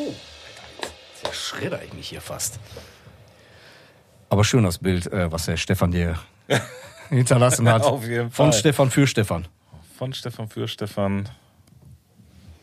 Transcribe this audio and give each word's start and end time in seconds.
Oh, 0.00 0.14
Alter, 1.24 1.32
schredder 1.34 1.80
ich 1.84 1.92
mich 1.92 2.08
hier 2.08 2.20
fast. 2.20 2.58
Aber 4.28 4.44
schön 4.44 4.64
das 4.64 4.78
Bild, 4.78 5.06
äh, 5.12 5.30
was 5.30 5.46
der 5.46 5.56
Stefan 5.56 5.90
dir 5.90 6.14
hinterlassen 7.10 7.68
hat. 7.68 7.82
Auf 7.82 8.06
jeden 8.06 8.30
Von 8.30 8.52
Fall. 8.52 8.58
Stefan 8.58 8.90
für 8.90 9.06
Stefan. 9.06 9.46
Von 9.98 10.12
Stefan 10.14 10.48
für 10.48 10.68
Stefan 10.68 11.28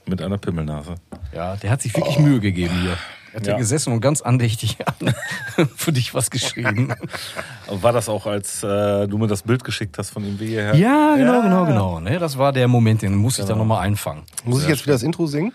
mit 0.05 0.21
einer 0.21 0.38
Pimmelnase. 0.38 0.95
Ja, 1.34 1.55
der 1.57 1.70
hat 1.70 1.81
sich 1.81 1.95
wirklich 1.95 2.18
Mühe 2.20 2.39
gegeben 2.39 2.73
hier. 2.81 2.97
Er 3.34 3.39
hat 3.41 3.45
Ja. 3.45 3.54
hier 3.54 3.59
gesessen 3.59 3.91
und 3.93 3.99
ganz 3.99 4.21
andächtig 4.21 4.77
für 5.75 5.91
dich 5.91 6.13
was 6.13 6.31
geschrieben. 6.31 6.93
War 7.67 7.91
das 7.91 8.07
auch, 8.07 8.25
als 8.25 8.63
äh, 8.63 9.05
du 9.07 9.17
mir 9.17 9.27
das 9.27 9.43
Bild 9.43 9.63
geschickt 9.65 9.97
hast 9.97 10.11
von 10.11 10.23
ihm 10.23 10.39
wie 10.39 10.47
hierher? 10.47 10.73
Ja, 10.75 11.15
genau, 11.17 11.41
genau, 11.41 11.65
genau. 11.65 11.99
Ne, 11.99 12.17
das 12.17 12.38
war 12.38 12.54
der 12.54 12.69
Moment, 12.69 13.01
den 13.01 13.13
muss 13.15 13.38
ich 13.38 13.45
dann 13.45 13.57
nochmal 13.57 13.85
einfangen. 13.85 14.23
Muss 14.45 14.63
ich 14.63 14.69
jetzt 14.69 14.83
wieder 14.85 14.93
das 14.93 15.04
Intro 15.04 15.27
singen? 15.27 15.52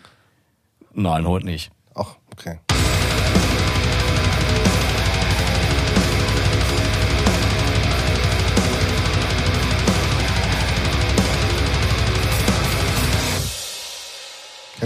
Nein, 0.94 1.26
heute 1.26 1.46
nicht. 1.46 1.70
Ach, 1.94 2.16
okay. 2.32 2.58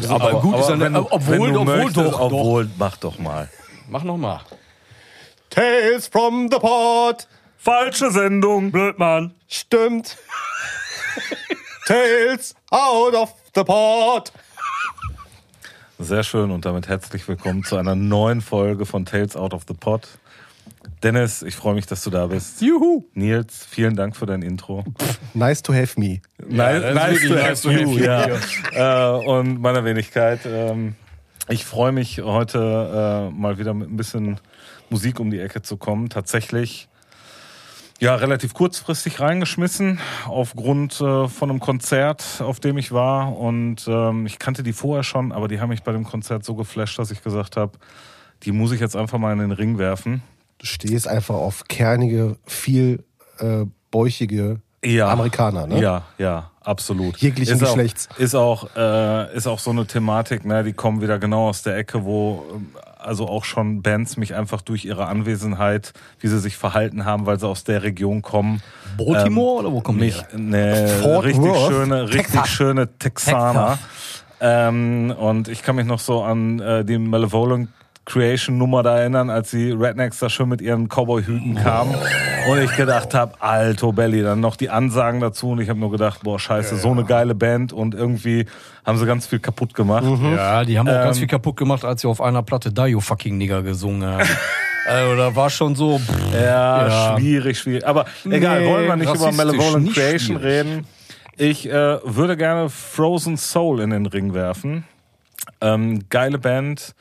Aber 0.09 0.41
gut 0.41 0.59
ist 0.59 0.69
dann- 0.69 0.81
wenn 0.81 0.93
du, 0.93 1.07
obwohl- 1.11 1.33
wenn 1.41 1.55
du 1.55 1.61
obwohl 1.61 1.77
möchtest, 1.77 1.97
doch, 1.97 2.13
doch. 2.13 2.21
obwohl, 2.21 2.69
mach 2.77 2.97
doch 2.99 3.19
mal. 3.19 3.49
Mach 3.89 4.03
nochmal. 4.03 4.41
Tales 5.49 6.09
from 6.09 6.49
the 6.51 6.59
Pod. 6.59 7.27
Falsche 7.57 8.11
Sendung. 8.11 8.71
Blödmann. 8.71 9.35
Stimmt. 9.49 10.17
Tales 11.87 12.55
out 12.71 13.15
of 13.15 13.33
the 13.55 13.65
Pod. 13.65 14.33
Sehr 15.99 16.23
schön 16.25 16.51
und 16.51 16.65
damit 16.67 16.89
herzlich 16.89 17.27
willkommen 17.27 17.65
zu 17.65 17.77
einer 17.77 17.95
neuen 17.95 18.41
Folge 18.43 18.85
von 18.85 19.07
Tales 19.07 19.35
Out 19.35 19.55
of 19.55 19.63
the 19.67 19.75
Pot. 19.75 20.07
Dennis, 21.03 21.43
ich 21.43 21.57
freue 21.57 21.75
mich, 21.75 21.87
dass 21.87 22.05
du 22.05 22.11
da 22.11 22.27
bist. 22.27 22.61
Juhu. 22.61 23.05
Nils, 23.15 23.67
vielen 23.69 23.97
Dank 23.97 24.15
für 24.17 24.27
dein 24.27 24.43
Intro. 24.43 24.85
Nice 25.35 25.63
to 25.63 25.73
have 25.73 25.99
me. 25.99 26.21
Nice, 26.47 26.83
ist 26.85 26.95
nice 26.95 27.21
to 27.23 27.35
nice 27.35 27.43
have 27.45 27.63
to 27.63 27.71
you. 27.71 28.09
have 28.09 28.31
you, 28.31 28.77
Ja. 28.77 29.19
Äh, 29.19 29.25
und 29.27 29.61
meiner 29.61 29.85
Wenigkeit. 29.85 30.41
Ähm, 30.45 30.97
ich 31.49 31.65
freue 31.65 31.93
mich 31.93 32.21
heute 32.23 33.31
äh, 33.33 33.35
mal 33.35 33.59
wieder 33.59 33.73
mit 33.73 33.89
ein 33.91 33.97
bisschen 33.97 34.39
Musik 34.91 35.19
um 35.19 35.31
die 35.31 35.41
Ecke 35.41 35.63
zu 35.63 35.77
kommen. 35.79 36.09
Tatsächlich 36.11 36.89
ja 38.01 38.15
relativ 38.15 38.55
kurzfristig 38.55 39.21
reingeschmissen 39.21 39.99
aufgrund 40.27 41.01
äh, 41.01 41.29
von 41.29 41.51
einem 41.51 41.61
Konzert, 41.61 42.41
auf 42.41 42.61
dem 42.61 42.79
ich 42.79 42.93
war. 42.93 43.37
Und 43.37 43.87
ähm, 43.89 44.27
ich 44.27 44.39
kannte 44.39 44.63
die 44.63 44.73
vorher 44.73 45.03
schon, 45.03 45.33
aber 45.33 45.49
die 45.49 45.61
haben 45.61 45.71
mich 45.71 45.83
bei 45.83 45.93
dem 45.93 46.05
Konzert 46.05 46.45
so 46.45 46.55
geflasht, 46.55 46.99
dass 46.99 47.11
ich 47.11 47.23
gesagt 47.23 47.57
habe, 47.57 47.73
die 48.43 48.53
muss 48.53 48.73
ich 48.73 48.81
jetzt 48.81 48.97
einfach 48.97 49.19
mal 49.19 49.33
in 49.33 49.39
den 49.39 49.53
Ring 49.53 49.79
werfen. 49.79 50.23
Du 50.59 50.67
stehst 50.67 51.09
einfach 51.09 51.35
auf 51.35 51.65
kernige, 51.69 52.37
viel 52.47 53.05
äh, 53.39 53.65
bäuchige 53.91 54.61
Ja. 54.85 55.09
Amerikaner, 55.09 55.67
ne? 55.67 55.81
Ja, 55.81 56.05
ja, 56.19 56.51
absolut. 56.63 57.17
Jeglichen 57.19 57.55
ist 57.55 57.61
Geschlechts. 57.61 58.09
Auch, 58.11 58.19
ist 58.19 58.35
auch, 58.35 58.69
äh, 58.77 59.37
ist 59.37 59.47
auch 59.47 59.59
so 59.59 59.71
eine 59.71 59.87
Thematik, 59.87 60.45
ne, 60.45 60.65
die 60.65 60.73
kommen 60.73 61.01
wieder 61.01 61.19
genau 61.19 61.49
aus 61.49 61.63
der 61.63 61.77
Ecke, 61.77 62.05
wo 62.05 62.45
ähm, 62.55 62.69
also 63.07 63.29
auch 63.29 63.45
schon 63.45 63.83
Bands 63.83 64.17
mich 64.17 64.35
einfach 64.35 64.61
durch 64.61 64.85
ihre 64.85 65.07
Anwesenheit, 65.07 65.93
wie 66.21 66.29
sie 66.29 66.41
sich 66.41 66.57
verhalten 66.57 67.05
haben, 67.05 67.27
weil 67.27 67.39
sie 67.39 67.47
aus 67.49 67.65
der 67.65 67.83
Region 67.83 68.23
kommen. 68.23 68.63
Baltimore 68.99 69.61
oder 69.61 69.73
wo 69.73 69.81
kommen 69.81 69.99
die 69.99 70.07
mich, 70.07 70.17
her? 70.17 70.39
ne, 70.39 70.89
Fort 71.03 71.25
richtig 71.25 71.45
Worth, 71.45 71.73
schöne, 71.73 72.03
richtig 72.03 72.27
Texas. 72.27 72.49
schöne 72.49 72.99
Texaner. 72.99 73.79
Ähm, 74.41 75.15
und 75.19 75.49
ich 75.49 75.63
kann 75.63 75.77
mich 75.77 75.87
noch 75.87 76.01
so 76.01 76.23
an 76.23 76.61
äh, 76.61 76.85
die 76.85 76.99
Malevolent 76.99 77.71
Creation 78.07 78.57
Nummer 78.57 78.83
da 78.85 78.99
erinnern, 79.01 79.31
als 79.31 79.51
die 79.51 79.73
Rednecks 79.73 80.21
da 80.21 80.31
schön 80.31 80.49
mit 80.49 80.61
ihren 80.63 80.89
Cowboy-Hüten 80.89 81.57
kamen. 81.57 81.93
Und 82.49 82.59
ich 82.63 82.75
gedacht 82.77 83.13
habe, 83.15 83.35
alto 83.41 83.91
Belly, 83.93 84.23
dann 84.23 84.39
noch 84.41 84.55
die 84.55 84.71
Ansagen 84.71 85.21
dazu. 85.21 85.51
Und 85.51 85.61
ich 85.61 85.69
habe 85.69 85.81
nur 85.81 85.91
gedacht, 85.91 86.21
boah, 86.23 86.39
scheiße, 86.39 86.77
so 86.77 86.93
eine 86.93 87.03
geile 87.05 87.35
Band. 87.35 87.73
Und 87.73 87.95
irgendwie 87.97 88.47
haben 88.85 88.97
sie 88.97 89.07
ganz 89.07 89.27
viel 89.27 89.41
kaputt 89.41 89.75
gemacht. 89.75 90.05
Ja, 90.05 90.65
die 90.65 90.79
haben 90.79 90.87
auch 90.89 90.93
ganz 90.93 91.17
Ähm, 91.17 91.21
viel 91.23 91.29
kaputt 91.29 91.57
gemacht, 91.57 91.85
als 91.85 92.03
sie 92.03 92.09
auf 92.09 92.21
einer 92.21 92.43
Platte 92.45 92.73
Da 92.73 92.87
You 92.87 93.01
Fucking 93.01 93.37
Nigger 93.37 93.63
gesungen 93.65 94.09
haben. 94.09 94.29
also 94.89 95.17
da 95.17 95.35
war 95.35 95.51
schon 95.51 95.75
so. 95.75 95.99
pff, 95.99 96.33
Ja, 96.33 96.87
Ja. 96.87 97.17
schwierig, 97.19 97.59
schwierig. 97.59 97.85
Aber 97.87 98.05
egal, 98.31 98.61
Nee, 98.61 98.69
wollen 98.69 98.87
wir 98.87 98.97
nicht 98.97 99.13
über 99.13 99.33
Malevolent 99.33 99.93
Creation 99.93 100.39
schwierig. 100.39 100.45
reden. 100.45 100.87
Ich 101.37 101.69
äh, 101.69 101.99
würde 102.05 102.37
gerne 102.37 102.71
Frozen 102.71 103.37
Soul 103.37 103.81
in 103.81 103.91
den 103.91 104.07
Ring 104.07 104.33
werfen. 104.33 104.85
Ähm, 105.61 106.05
geile 106.09 106.39
Band. 106.39 106.95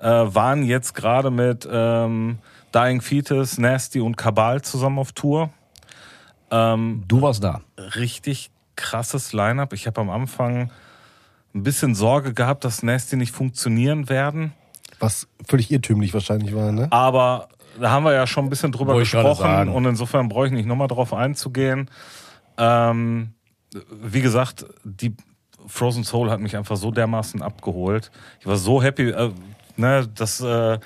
Äh, 0.00 0.06
waren 0.06 0.62
jetzt 0.64 0.94
gerade 0.94 1.30
mit 1.30 1.68
ähm, 1.70 2.38
Dying 2.74 3.00
Fetus, 3.00 3.58
Nasty 3.58 4.00
und 4.00 4.16
Kabal 4.16 4.62
zusammen 4.62 4.98
auf 4.98 5.12
Tour. 5.12 5.50
Ähm, 6.50 7.04
Du 7.08 7.22
warst 7.22 7.42
da. 7.42 7.60
richtig 7.96 8.50
krasses 8.76 9.32
Line-Up. 9.32 9.72
Ich 9.72 9.86
habe 9.86 10.00
am 10.00 10.08
Anfang 10.10 10.70
ein 11.54 11.62
bisschen 11.62 11.94
Sorge 11.94 12.32
gehabt, 12.32 12.64
dass 12.64 12.82
Nasty 12.82 13.16
nicht 13.16 13.32
funktionieren 13.32 14.08
werden. 14.08 14.52
Was 15.00 15.26
völlig 15.46 15.70
irrtümlich 15.70 16.14
wahrscheinlich 16.14 16.54
war, 16.54 16.70
ne? 16.72 16.88
Aber 16.90 17.48
da 17.80 17.90
haben 17.90 18.04
wir 18.04 18.12
ja 18.12 18.26
schon 18.26 18.46
ein 18.46 18.50
bisschen 18.50 18.72
drüber 18.72 18.94
Wollte 18.94 19.10
gesprochen 19.10 19.68
und 19.68 19.84
insofern 19.84 20.28
brauche 20.28 20.46
ich 20.46 20.52
nicht 20.52 20.66
nochmal 20.66 20.88
drauf 20.88 21.12
einzugehen. 21.12 21.90
Ähm, 22.56 23.32
wie 24.02 24.20
gesagt, 24.20 24.66
die 24.84 25.14
Frozen 25.66 26.04
Soul 26.04 26.30
hat 26.30 26.40
mich 26.40 26.56
einfach 26.56 26.76
so 26.76 26.90
dermaßen 26.90 27.42
abgeholt. 27.42 28.10
Ich 28.40 28.46
war 28.46 28.56
so 28.56 28.82
happy, 28.82 29.10
äh, 29.10 29.30
ne, 29.78 30.06
dass 30.14 30.40
äh, 30.40 30.78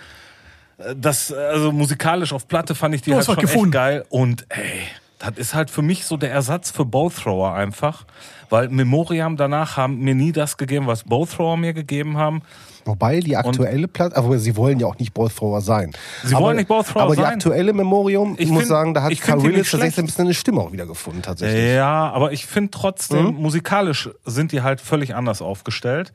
das, 0.96 1.32
also 1.32 1.72
musikalisch 1.72 2.32
auf 2.32 2.48
Platte 2.48 2.74
fand 2.74 2.94
ich 2.94 3.02
die 3.02 3.10
Du 3.10 3.16
halt 3.16 3.26
schon 3.26 3.36
gefunden. 3.36 3.66
echt 3.66 3.72
geil. 3.72 4.04
Und 4.08 4.46
ey, 4.48 4.82
das 5.18 5.36
ist 5.36 5.54
halt 5.54 5.70
für 5.70 5.82
mich 5.82 6.04
so 6.06 6.16
der 6.16 6.32
Ersatz 6.32 6.70
für 6.70 6.84
Bowthrower 6.84 7.54
einfach. 7.54 8.04
Weil 8.50 8.68
Memoriam 8.68 9.36
danach 9.38 9.76
haben 9.78 10.00
mir 10.00 10.14
nie 10.14 10.32
das 10.32 10.56
gegeben, 10.58 10.86
was 10.86 11.04
Bowthrower 11.04 11.56
mir 11.56 11.72
gegeben 11.72 12.18
haben. 12.18 12.42
Wobei 12.84 13.20
die 13.20 13.36
aktuelle 13.36 13.86
Platte, 13.86 14.16
aber 14.16 14.38
sie 14.40 14.56
wollen 14.56 14.80
ja 14.80 14.88
auch 14.88 14.98
nicht 14.98 15.14
Ballthrower 15.14 15.60
sein. 15.60 15.92
Sie 16.24 16.34
aber, 16.34 16.46
wollen 16.46 16.56
nicht 16.56 16.68
Ballthrower 16.68 17.02
Aber 17.02 17.14
die 17.14 17.22
sein. 17.22 17.34
aktuelle 17.34 17.72
Memorium, 17.72 18.34
ich 18.34 18.40
Ich 18.40 18.48
muss 18.50 18.62
find- 18.62 18.68
sagen, 18.70 18.92
da 18.92 19.04
hat 19.04 19.20
Carl 19.20 19.40
Willis 19.44 19.70
tatsächlich 19.70 19.98
ein 20.00 20.06
bisschen 20.06 20.24
eine 20.24 20.34
Stimme 20.34 20.60
auch 20.60 20.72
wieder 20.72 20.84
gefunden, 20.86 21.22
tatsächlich. 21.22 21.74
Ja, 21.76 22.10
aber 22.10 22.32
ich 22.32 22.44
finde 22.44 22.72
trotzdem, 22.72 23.26
Mhm. 23.26 23.34
musikalisch 23.40 24.10
sind 24.26 24.50
die 24.50 24.62
halt 24.62 24.80
völlig 24.80 25.14
anders 25.14 25.40
aufgestellt. 25.40 26.12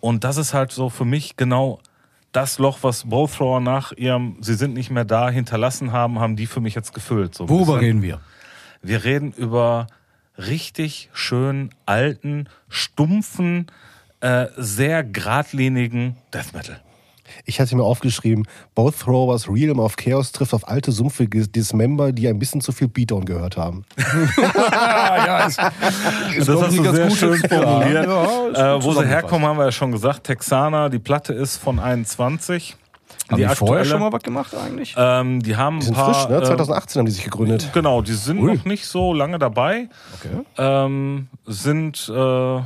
Und 0.00 0.22
das 0.22 0.36
ist 0.36 0.54
halt 0.54 0.70
so 0.70 0.88
für 0.88 1.04
mich 1.04 1.36
genau 1.36 1.80
das 2.34 2.58
Loch, 2.58 2.78
was 2.82 3.04
Bowthrower 3.04 3.60
nach 3.60 3.92
ihrem 3.92 4.36
Sie 4.40 4.54
sind 4.54 4.74
nicht 4.74 4.90
mehr 4.90 5.04
da 5.04 5.30
hinterlassen 5.30 5.92
haben, 5.92 6.18
haben 6.18 6.36
die 6.36 6.46
für 6.46 6.60
mich 6.60 6.74
jetzt 6.74 6.92
gefüllt. 6.92 7.34
So 7.34 7.48
Worüber 7.48 7.80
reden 7.80 8.02
wir? 8.02 8.20
Wir 8.82 9.04
reden 9.04 9.32
über 9.32 9.86
richtig 10.36 11.10
schön 11.12 11.70
alten, 11.86 12.48
stumpfen, 12.68 13.68
äh, 14.20 14.48
sehr 14.56 15.04
geradlinigen 15.04 16.16
Death 16.32 16.52
Metal. 16.52 16.80
Ich 17.44 17.60
hatte 17.60 17.74
mir 17.76 17.82
aufgeschrieben, 17.84 18.46
Both 18.74 19.00
Throwers 19.00 19.48
Realm 19.48 19.78
of 19.78 19.96
Chaos 19.96 20.32
trifft 20.32 20.54
auf 20.54 20.68
alte, 20.68 20.92
sumpfige 20.92 21.46
Dismember, 21.48 22.12
die 22.12 22.28
ein 22.28 22.38
bisschen 22.38 22.60
zu 22.60 22.72
viel 22.72 22.88
Beatdown 22.88 23.24
gehört 23.24 23.56
haben. 23.56 23.84
ja, 24.58 25.46
ist, 25.46 25.58
Das 25.58 26.48
hast 26.48 26.76
du 26.76 26.92
sehr 26.92 27.10
schön 27.10 27.36
formuliert. 27.38 28.06
Ja, 28.06 28.24
ist 28.48 28.58
äh, 28.58 28.74
gut 28.74 28.84
wo 28.84 28.92
sie 29.00 29.06
herkommen, 29.06 29.46
haben 29.46 29.58
wir 29.58 29.64
ja 29.66 29.72
schon 29.72 29.92
gesagt. 29.92 30.24
Texaner, 30.24 30.90
die 30.90 30.98
Platte 30.98 31.32
ist 31.32 31.56
von 31.56 31.78
21. 31.78 32.76
Haben 33.30 33.38
die, 33.38 33.44
vorher 33.44 33.50
aktuelle- 33.52 33.84
schon 33.86 34.00
mal 34.00 34.12
was 34.12 34.22
gemacht 34.22 34.54
eigentlich? 34.54 34.94
Ähm, 34.98 35.42
die 35.42 35.56
haben 35.56 35.80
Die 35.80 35.84
ein 35.84 35.86
sind 35.86 35.94
paar. 35.94 36.12
frisch, 36.14 36.28
ne? 36.28 36.36
äh, 36.38 36.44
2018 36.44 36.98
haben 37.00 37.06
die 37.06 37.12
sich 37.12 37.24
gegründet. 37.24 37.70
Genau, 37.72 38.02
die 38.02 38.12
sind 38.12 38.38
Ui. 38.38 38.54
noch 38.56 38.64
nicht 38.66 38.86
so 38.86 39.14
lange 39.14 39.38
dabei. 39.38 39.88
Okay. 40.20 40.42
Ähm, 40.58 41.28
sind, 41.46 42.12
äh, 42.14 42.60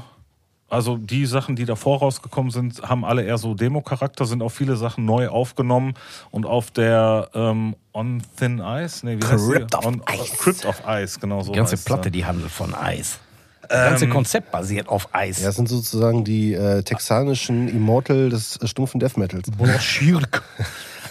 also 0.69 0.97
die 0.97 1.25
Sachen, 1.27 1.57
die 1.57 1.65
davor 1.65 2.01
rausgekommen 2.01 2.51
sind, 2.51 2.83
haben 2.83 3.05
alle 3.05 3.23
eher 3.23 3.39
so 3.39 3.55
Demo-Charakter, 3.55 4.27
sind 4.27 4.43
auch 4.43 4.51
viele 4.51 4.77
Sachen 4.77 5.05
neu 5.05 5.29
aufgenommen 5.29 5.95
und 6.31 6.45
auf 6.45 6.71
der 6.71 7.31
ähm, 7.35 7.75
On 7.95 8.23
Thin 8.39 8.61
Ice, 8.61 9.05
nee, 9.05 9.17
wie 9.19 9.27
heißt 9.27 9.49
die? 9.49 9.53
Crypt 9.53 9.75
of 9.75 9.87
On, 9.87 10.03
Ice. 10.13 10.37
Crypt 10.37 10.67
of 10.67 10.83
Ice, 10.87 11.19
genau 11.21 11.41
so. 11.41 11.53
Die 11.53 11.57
ganze 11.57 11.73
heißt 11.73 11.87
Platte, 11.87 12.11
die 12.11 12.25
handelt 12.25 12.51
von 12.51 12.75
Eis. 12.75 13.19
Das 13.63 13.91
ganze 13.91 14.09
Konzept 14.09 14.51
basiert 14.51 14.89
auf 14.89 15.15
Eis. 15.15 15.41
Ja, 15.41 15.47
das 15.47 15.57
sind 15.57 15.69
sozusagen 15.69 16.25
die 16.25 16.55
äh, 16.55 16.83
texanischen 16.83 17.69
Immortal 17.69 18.31
des 18.31 18.57
äh, 18.57 18.67
stumpfen 18.67 18.99
Death 18.99 19.19
Metals. 19.19 19.51
Schirk. 19.83 20.43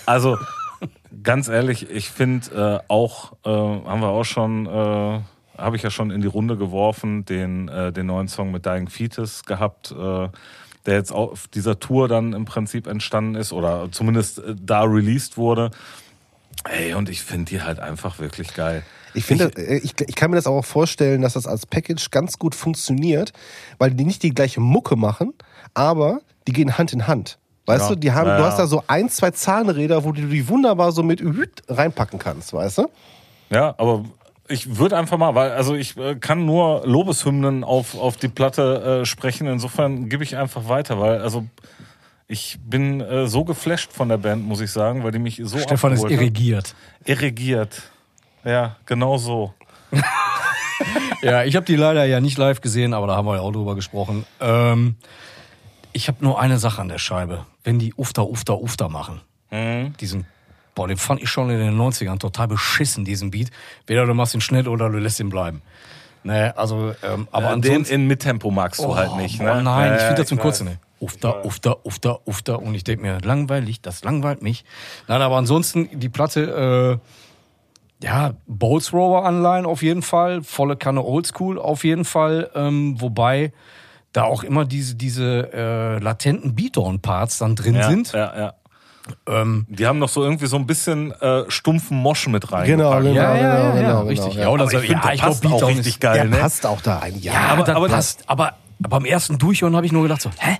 Also, 0.05 0.37
ganz 1.21 1.49
ehrlich, 1.49 1.89
ich 1.89 2.09
finde 2.09 2.81
äh, 2.87 2.91
auch, 2.91 3.33
äh, 3.45 3.49
haben 3.49 4.01
wir 4.01 4.07
auch 4.07 4.23
schon, 4.23 4.65
äh, 4.65 5.19
habe 5.57 5.75
ich 5.75 5.83
ja 5.83 5.89
schon 5.89 6.11
in 6.11 6.21
die 6.21 6.27
Runde 6.27 6.57
geworfen, 6.57 7.25
den, 7.25 7.67
äh, 7.67 7.91
den 7.91 8.05
neuen 8.07 8.27
Song 8.27 8.51
mit 8.51 8.65
Dying 8.65 8.87
Fetus 8.89 9.43
gehabt, 9.43 9.91
äh, 9.91 9.95
der 10.85 10.93
jetzt 10.95 11.11
auf 11.11 11.47
dieser 11.47 11.79
Tour 11.79 12.07
dann 12.07 12.33
im 12.33 12.45
Prinzip 12.45 12.87
entstanden 12.87 13.35
ist 13.35 13.51
oder 13.53 13.89
zumindest 13.91 14.39
äh, 14.39 14.55
da 14.59 14.83
released 14.83 15.37
wurde. 15.37 15.71
Ey, 16.63 16.93
und 16.93 17.09
ich 17.09 17.21
finde 17.21 17.45
die 17.45 17.61
halt 17.61 17.79
einfach 17.79 18.19
wirklich 18.19 18.53
geil. 18.53 18.83
Ich 19.13 19.25
finde, 19.25 19.51
äh, 19.57 19.77
ich, 19.77 19.93
ich 19.99 20.15
kann 20.15 20.31
mir 20.31 20.37
das 20.37 20.47
auch 20.47 20.63
vorstellen, 20.65 21.21
dass 21.21 21.33
das 21.33 21.47
als 21.47 21.65
Package 21.65 22.11
ganz 22.11 22.37
gut 22.39 22.55
funktioniert, 22.55 23.33
weil 23.77 23.91
die 23.91 24.03
nicht 24.05 24.23
die 24.23 24.33
gleiche 24.33 24.59
Mucke 24.59 24.95
machen, 24.95 25.33
aber 25.73 26.21
die 26.47 26.53
gehen 26.53 26.77
Hand 26.77 26.93
in 26.93 27.07
Hand. 27.07 27.37
Weißt 27.65 27.89
Ja. 27.89 27.95
du, 27.95 27.99
die 27.99 28.11
haben, 28.13 28.27
Ja, 28.29 28.37
du 28.37 28.43
hast 28.45 28.59
da 28.59 28.67
so 28.67 28.83
ein, 28.87 29.09
zwei 29.09 29.31
Zahnräder, 29.31 30.03
wo 30.05 30.13
du 30.13 30.21
die 30.21 30.47
wunderbar 30.47 30.91
so 30.93 31.03
mit 31.03 31.21
reinpacken 31.67 32.17
kannst, 32.17 32.53
weißt 32.53 32.77
du? 32.79 32.87
Ja, 33.49 33.75
aber 33.77 34.05
ich 34.49 34.77
würde 34.77 34.97
einfach 34.97 35.17
mal, 35.17 35.35
weil 35.35 35.51
also 35.51 35.75
ich 35.75 35.97
äh, 35.97 36.15
kann 36.15 36.45
nur 36.45 36.85
Lobeshymnen 36.85 37.63
auf, 37.63 37.97
auf 37.97 38.17
die 38.17 38.27
Platte 38.29 39.01
äh, 39.01 39.05
sprechen. 39.05 39.47
Insofern 39.47 40.09
gebe 40.09 40.23
ich 40.23 40.37
einfach 40.37 40.67
weiter, 40.67 40.99
weil 40.99 41.21
also 41.21 41.45
ich 42.27 42.57
bin 42.63 43.01
äh, 43.01 43.27
so 43.27 43.43
geflasht 43.45 43.93
von 43.93 44.09
der 44.09 44.17
Band, 44.17 44.45
muss 44.45 44.59
ich 44.61 44.71
sagen, 44.71 45.03
weil 45.03 45.11
die 45.11 45.19
mich 45.19 45.41
so 45.43 45.57
Stefan 45.59 45.93
ist 45.93 46.01
abgeholt 46.01 46.11
hat. 46.19 46.21
irrigiert. 46.21 46.75
irrigiert. 47.05 47.81
Ja, 48.43 48.75
genau 48.85 49.17
so. 49.17 49.53
Ja, 51.23 51.43
ich 51.43 51.55
habe 51.55 51.65
die 51.65 51.75
leider 51.75 52.05
ja 52.05 52.19
nicht 52.19 52.37
live 52.37 52.61
gesehen, 52.61 52.93
aber 52.93 53.07
da 53.07 53.15
haben 53.15 53.25
wir 53.25 53.35
ja 53.35 53.41
auch 53.41 53.51
drüber 53.51 53.73
gesprochen. 53.73 54.25
Ähm, 54.39 54.95
ich 55.91 56.07
habe 56.07 56.23
nur 56.23 56.39
eine 56.39 56.59
Sache 56.59 56.79
an 56.79 56.89
der 56.89 56.99
Scheibe. 56.99 57.45
Wenn 57.63 57.79
die 57.79 57.93
Ufta, 57.97 58.21
Ufta, 58.21 58.53
Ufta 58.53 58.87
machen, 58.87 59.21
Mhm. 59.49 59.93
diesen, 59.99 60.25
boah, 60.77 60.87
den 60.87 60.97
fand 60.97 61.21
ich 61.21 61.29
schon 61.29 61.49
in 61.49 61.57
den 61.57 61.75
90ern 61.75 62.19
total 62.19 62.47
beschissen, 62.47 63.03
diesen 63.03 63.31
Beat. 63.31 63.49
Weder 63.87 64.05
du 64.05 64.13
machst 64.13 64.35
ihn 64.35 64.41
schnell 64.41 64.67
oder 64.67 64.89
du 64.89 64.99
lässt 64.99 65.19
ihn 65.19 65.29
bleiben. 65.29 65.63
Ne, 66.23 66.55
also, 66.55 66.93
ähm, 67.03 67.27
aber 67.31 67.47
den 67.47 67.53
ansonsten... 67.53 67.93
in 67.93 68.07
Mittempo 68.07 68.51
magst 68.51 68.81
du 68.81 68.95
halt 68.95 69.15
nicht, 69.15 69.41
ne? 69.41 69.55
Oh 69.57 69.61
nein, 69.61 69.95
ich 69.95 70.01
finde 70.01 70.21
das 70.21 70.27
zum. 70.27 70.37
Kurzen. 70.37 70.65
Ne. 70.65 70.79
Ufta, 70.99 71.41
ufta, 71.43 71.75
ufta, 71.83 72.19
ufta. 72.25 72.55
Und 72.55 72.75
ich 72.75 72.83
denke 72.83 73.03
mir, 73.03 73.19
langweilig, 73.21 73.81
das 73.81 74.03
langweilt 74.03 74.41
mich. 74.41 74.65
Nein, 75.07 75.21
aber 75.21 75.37
ansonsten 75.37 75.99
die 75.99 76.09
Platte, 76.09 76.99
äh, 78.01 78.05
ja, 78.05 78.33
Bowls 78.45 78.93
Rover 78.93 79.25
Anleihen 79.25 79.65
auf 79.65 79.81
jeden 79.81 80.01
Fall, 80.01 80.43
volle 80.43 80.75
Kanne 80.75 81.03
Oldschool 81.03 81.59
auf 81.59 81.83
jeden 81.83 82.05
Fall. 82.05 82.49
Ähm, 82.55 82.99
wobei 82.99 83.51
da 84.11 84.23
auch 84.23 84.43
immer 84.43 84.65
diese, 84.65 84.95
diese 84.95 85.51
äh, 85.53 85.99
latenten 85.99 86.55
Beatdown-Parts 86.55 87.37
dann 87.39 87.55
drin 87.55 87.75
Ja, 87.75 87.89
sind. 87.89 88.11
ja, 88.13 88.37
ja. 88.37 88.53
Ähm, 89.27 89.65
Die 89.69 89.85
haben 89.85 89.99
noch 89.99 90.09
so 90.09 90.23
irgendwie 90.23 90.47
so 90.47 90.55
ein 90.57 90.65
bisschen 90.67 91.11
äh, 91.21 91.43
stumpfen 91.49 91.97
Mosch 91.97 92.27
mit 92.27 92.51
rein. 92.51 92.65
Genau, 92.67 92.97
genau, 92.99 93.09
ja, 93.13 93.13
ja, 93.13 93.33
genau, 93.35 93.47
ja, 93.47 93.71
genau, 93.71 93.75
genau, 93.81 94.01
richtig. 94.03 94.33
ja. 94.35 94.41
Ja, 94.43 94.49
oder 94.49 94.67
so, 94.67 94.77
ich 94.79 94.87
finde, 94.87 95.03
ja, 95.05 95.11
der 95.11 95.17
passt 95.17 95.45
auch 95.45 95.49
Beatdown 95.51 95.67
richtig 95.69 95.87
ist- 95.93 95.99
geil, 96.01 96.13
Der 96.15 96.25
ne? 96.25 96.37
passt 96.37 96.65
auch 96.65 96.81
da 96.81 96.97
rein. 96.99 97.15
Ja, 97.19 97.33
Ja, 97.33 97.39
aber- 97.49 97.63
das 97.63 97.75
aber 97.75 97.87
das- 97.87 97.95
passt. 97.95 98.23
Aber 98.29 98.53
beim 98.79 99.05
ersten 99.05 99.37
Durchhören 99.37 99.75
habe 99.75 99.85
ich 99.85 99.91
nur 99.91 100.03
gedacht 100.03 100.21
so, 100.21 100.29
hä? 100.37 100.57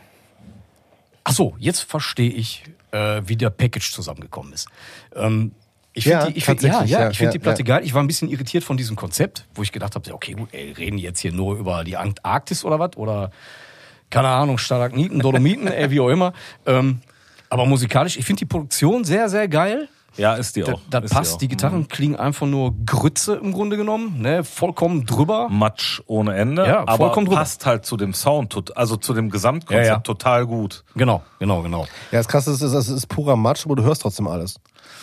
Ach 1.23 1.33
so, 1.33 1.55
jetzt 1.59 1.81
verstehe 1.81 2.29
ich, 2.31 2.63
äh, 2.91 3.21
wie 3.25 3.35
der 3.35 3.49
Package 3.49 3.91
zusammengekommen 3.91 4.53
ist. 4.53 4.67
Ähm, 5.15 5.51
ich 5.93 6.05
Ja, 6.05 6.19
finde 6.19 6.33
die, 6.33 6.37
ich 6.37 6.45
find, 6.45 6.61
ja, 6.61 6.83
ja, 6.83 6.99
ja, 7.01 7.09
ich 7.09 7.17
find 7.17 7.27
ja, 7.29 7.31
die 7.33 7.39
Platte 7.39 7.61
ja. 7.63 7.65
geil. 7.65 7.81
Ich 7.83 7.93
war 7.93 8.01
ein 8.03 8.07
bisschen 8.07 8.29
irritiert 8.29 8.63
von 8.63 8.77
diesem 8.77 8.95
Konzept, 8.95 9.45
wo 9.55 9.63
ich 9.63 9.71
gedacht 9.71 9.95
habe, 9.95 10.13
okay, 10.13 10.33
gut, 10.33 10.49
ey, 10.53 10.71
reden 10.71 10.97
die 10.97 11.03
jetzt 11.03 11.19
hier 11.19 11.31
nur 11.33 11.57
über 11.57 11.83
die 11.83 11.97
Antarktis 11.97 12.63
oder 12.63 12.79
was? 12.79 12.95
Oder, 12.97 13.31
keine 14.09 14.29
Ahnung, 14.29 14.57
Stalagniten, 14.57 15.19
Dolomiten, 15.19 15.67
ey, 15.67 15.89
wie 15.91 15.99
auch 15.99 16.09
immer. 16.09 16.33
Ähm, 16.65 17.01
aber 17.49 17.65
musikalisch, 17.65 18.17
ich 18.17 18.25
finde 18.25 18.39
die 18.39 18.45
Produktion 18.45 19.03
sehr, 19.03 19.29
sehr 19.29 19.47
geil. 19.47 19.87
Ja, 20.15 20.33
ist 20.33 20.55
die 20.55 20.61
Das, 20.61 20.73
auch. 20.73 20.81
das 20.89 21.03
ist 21.05 21.13
passt, 21.13 21.33
auch. 21.35 21.37
die 21.37 21.47
Gitarren 21.47 21.87
klingen 21.87 22.15
einfach 22.15 22.47
nur 22.47 22.73
Grütze 22.87 23.35
im 23.35 23.51
Grunde 23.53 23.77
genommen, 23.77 24.19
ne? 24.19 24.43
vollkommen 24.43 25.05
drüber. 25.05 25.47
Matsch 25.49 26.01
ohne 26.07 26.33
Ende, 26.35 26.65
Ja, 26.65 26.79
aber 26.79 26.97
vollkommen 26.97 27.27
drüber. 27.27 27.37
passt 27.37 27.67
halt 27.67 27.85
zu 27.85 27.97
dem 27.97 28.15
Sound, 28.15 28.75
also 28.75 28.95
zu 28.95 29.13
dem 29.13 29.29
Gesamtkonzept 29.29 29.85
Ja, 29.85 29.93
ja. 29.93 29.99
total 29.99 30.47
gut. 30.47 30.83
Genau, 30.95 31.21
genau, 31.37 31.61
genau. 31.61 31.81
Ja, 32.11 32.17
das 32.17 32.27
Krasse 32.27 32.49
ist, 32.51 32.61
es 32.61 32.71
ist, 32.73 32.87
es 32.87 32.89
ist 32.89 33.07
purer 33.09 33.35
Matsch, 33.35 33.65
aber 33.65 33.75
du 33.75 33.83
hörst 33.83 34.01
trotzdem 34.01 34.27
alles. 34.27 34.55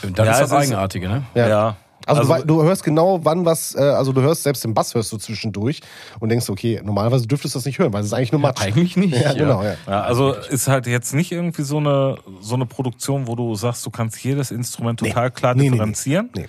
Und 0.02 0.18
das 0.18 0.26
Ja, 0.26 0.32
ist 0.32 0.40
das 0.40 0.50
ist- 0.50 0.56
Eigenartige, 0.56 1.08
ne? 1.08 1.22
Ja. 1.36 1.76
Also, 2.06 2.20
Also- 2.32 2.44
du, 2.46 2.54
du 2.56 2.62
hörst 2.62 2.84
genau, 2.84 3.20
wann 3.24 3.44
was, 3.44 3.74
äh, 3.74 3.80
also 3.80 4.12
du 4.12 4.20
hörst 4.22 4.42
selbst 4.42 4.64
den 4.64 4.74
Bass 4.74 4.94
hörst 4.94 5.12
du 5.12 5.16
zwischendurch 5.16 5.80
und 6.20 6.28
denkst, 6.28 6.48
okay, 6.50 6.80
normalerweise 6.84 7.26
dürftest 7.26 7.54
du 7.54 7.58
das 7.58 7.66
nicht 7.66 7.78
hören, 7.78 7.92
weil 7.92 8.00
es 8.00 8.06
ist 8.08 8.12
eigentlich 8.12 8.32
nur 8.32 8.40
Matsch. 8.40 8.60
Eigentlich 8.62 8.96
nicht. 8.96 9.14
Ja, 9.24 9.32
genau, 9.32 9.62
ja. 9.62 9.76
Ja, 9.86 10.02
also 10.02 10.32
ist 10.34 10.68
halt 10.68 10.86
jetzt 10.86 11.14
nicht 11.14 11.32
irgendwie 11.32 11.62
so 11.62 11.78
eine 11.78 12.16
so 12.40 12.54
eine 12.56 12.66
Produktion, 12.66 13.26
wo 13.26 13.34
du 13.36 13.54
sagst, 13.54 13.86
du 13.86 13.90
kannst 13.90 14.22
jedes 14.22 14.50
Instrument 14.50 14.98
total 15.00 15.30
klar 15.30 15.54
Nee, 15.54 15.62
nee, 15.62 15.66
nee. 15.68 15.72
differenzieren. 15.72 16.30
Nee. 16.36 16.46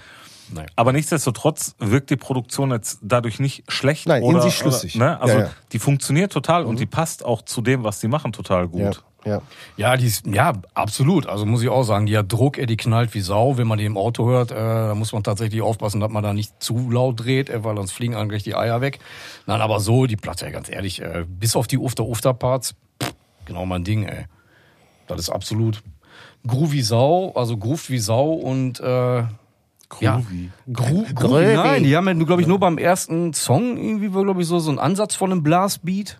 Nein. 0.53 0.67
Aber 0.75 0.91
nichtsdestotrotz 0.93 1.75
wirkt 1.79 2.09
die 2.11 2.17
Produktion 2.17 2.71
jetzt 2.71 2.99
dadurch 3.01 3.39
nicht 3.39 3.63
schlecht 3.67 4.07
Nein, 4.07 4.21
in 4.21 4.29
oder, 4.29 4.41
sich 4.41 4.55
schlüssig. 4.55 4.95
Oder, 4.95 5.05
ne? 5.05 5.21
Also 5.21 5.33
Ja, 5.37 5.43
ja. 5.45 5.49
die 5.71 5.79
funktioniert 5.79 6.31
total 6.31 6.65
und 6.65 6.79
die 6.79 6.85
passt 6.85 7.25
auch 7.25 7.41
zu 7.41 7.61
dem, 7.61 7.83
was 7.83 7.99
die 7.99 8.07
machen, 8.07 8.31
total 8.31 8.67
gut. 8.67 9.03
Ja, 9.25 9.31
ja. 9.31 9.41
Ja, 9.77 9.97
die 9.97 10.05
ist, 10.05 10.25
ja, 10.27 10.53
absolut. 10.73 11.25
Also 11.25 11.45
muss 11.45 11.61
ich 11.61 11.69
auch 11.69 11.83
sagen, 11.83 12.05
die 12.05 12.17
hat 12.17 12.31
Druck, 12.31 12.57
ey, 12.57 12.65
die 12.65 12.77
knallt 12.77 13.13
wie 13.13 13.21
Sau. 13.21 13.57
Wenn 13.57 13.67
man 13.67 13.77
die 13.77 13.85
im 13.85 13.97
Auto 13.97 14.25
hört, 14.27 14.51
äh, 14.51 14.55
da 14.55 14.95
muss 14.95 15.11
man 15.11 15.23
tatsächlich 15.23 15.61
aufpassen, 15.61 15.99
dass 15.99 16.11
man 16.11 16.23
da 16.23 16.33
nicht 16.33 16.61
zu 16.61 16.89
laut 16.89 17.19
dreht, 17.19 17.49
äh, 17.49 17.63
weil 17.63 17.75
sonst 17.75 17.91
fliegen 17.91 18.15
eigentlich 18.15 18.43
die 18.43 18.55
Eier 18.55 18.81
weg. 18.81 18.99
Nein, 19.45 19.61
aber 19.61 19.79
so, 19.79 20.05
die 20.05 20.15
Platte, 20.15 20.49
ganz 20.51 20.69
ehrlich, 20.69 21.01
äh, 21.01 21.25
bis 21.27 21.55
auf 21.55 21.67
die 21.67 21.77
Ufter-Ufter-Parts, 21.77 22.75
genau 23.45 23.65
mein 23.65 23.83
Ding, 23.83 24.03
ey. 24.03 24.25
Das 25.07 25.19
ist 25.19 25.29
absolut 25.29 25.83
groovy 26.47 26.81
Sau, 26.81 27.33
also 27.33 27.57
groovt 27.57 27.89
wie 27.89 27.99
Sau 27.99 28.31
und 28.33 28.79
äh, 28.79 29.23
ja, 30.01 30.15
Groovy. 30.15 30.49
Gro 30.71 30.83
Groovy. 30.83 31.13
groovy. 31.13 31.53
Nein, 31.55 31.83
die 31.83 31.95
haben 31.95 32.07
ja, 32.07 32.13
glaube 32.13 32.41
ich, 32.41 32.47
nur 32.47 32.59
beim 32.59 32.77
ersten 32.77 33.33
Song 33.33 33.77
irgendwie, 33.77 34.09
glaube 34.09 34.41
ich, 34.41 34.47
so, 34.47 34.59
so 34.59 34.69
einen 34.69 34.79
Ansatz 34.79 35.15
von 35.15 35.31
einem 35.31 35.43
Blastbeat. 35.43 36.19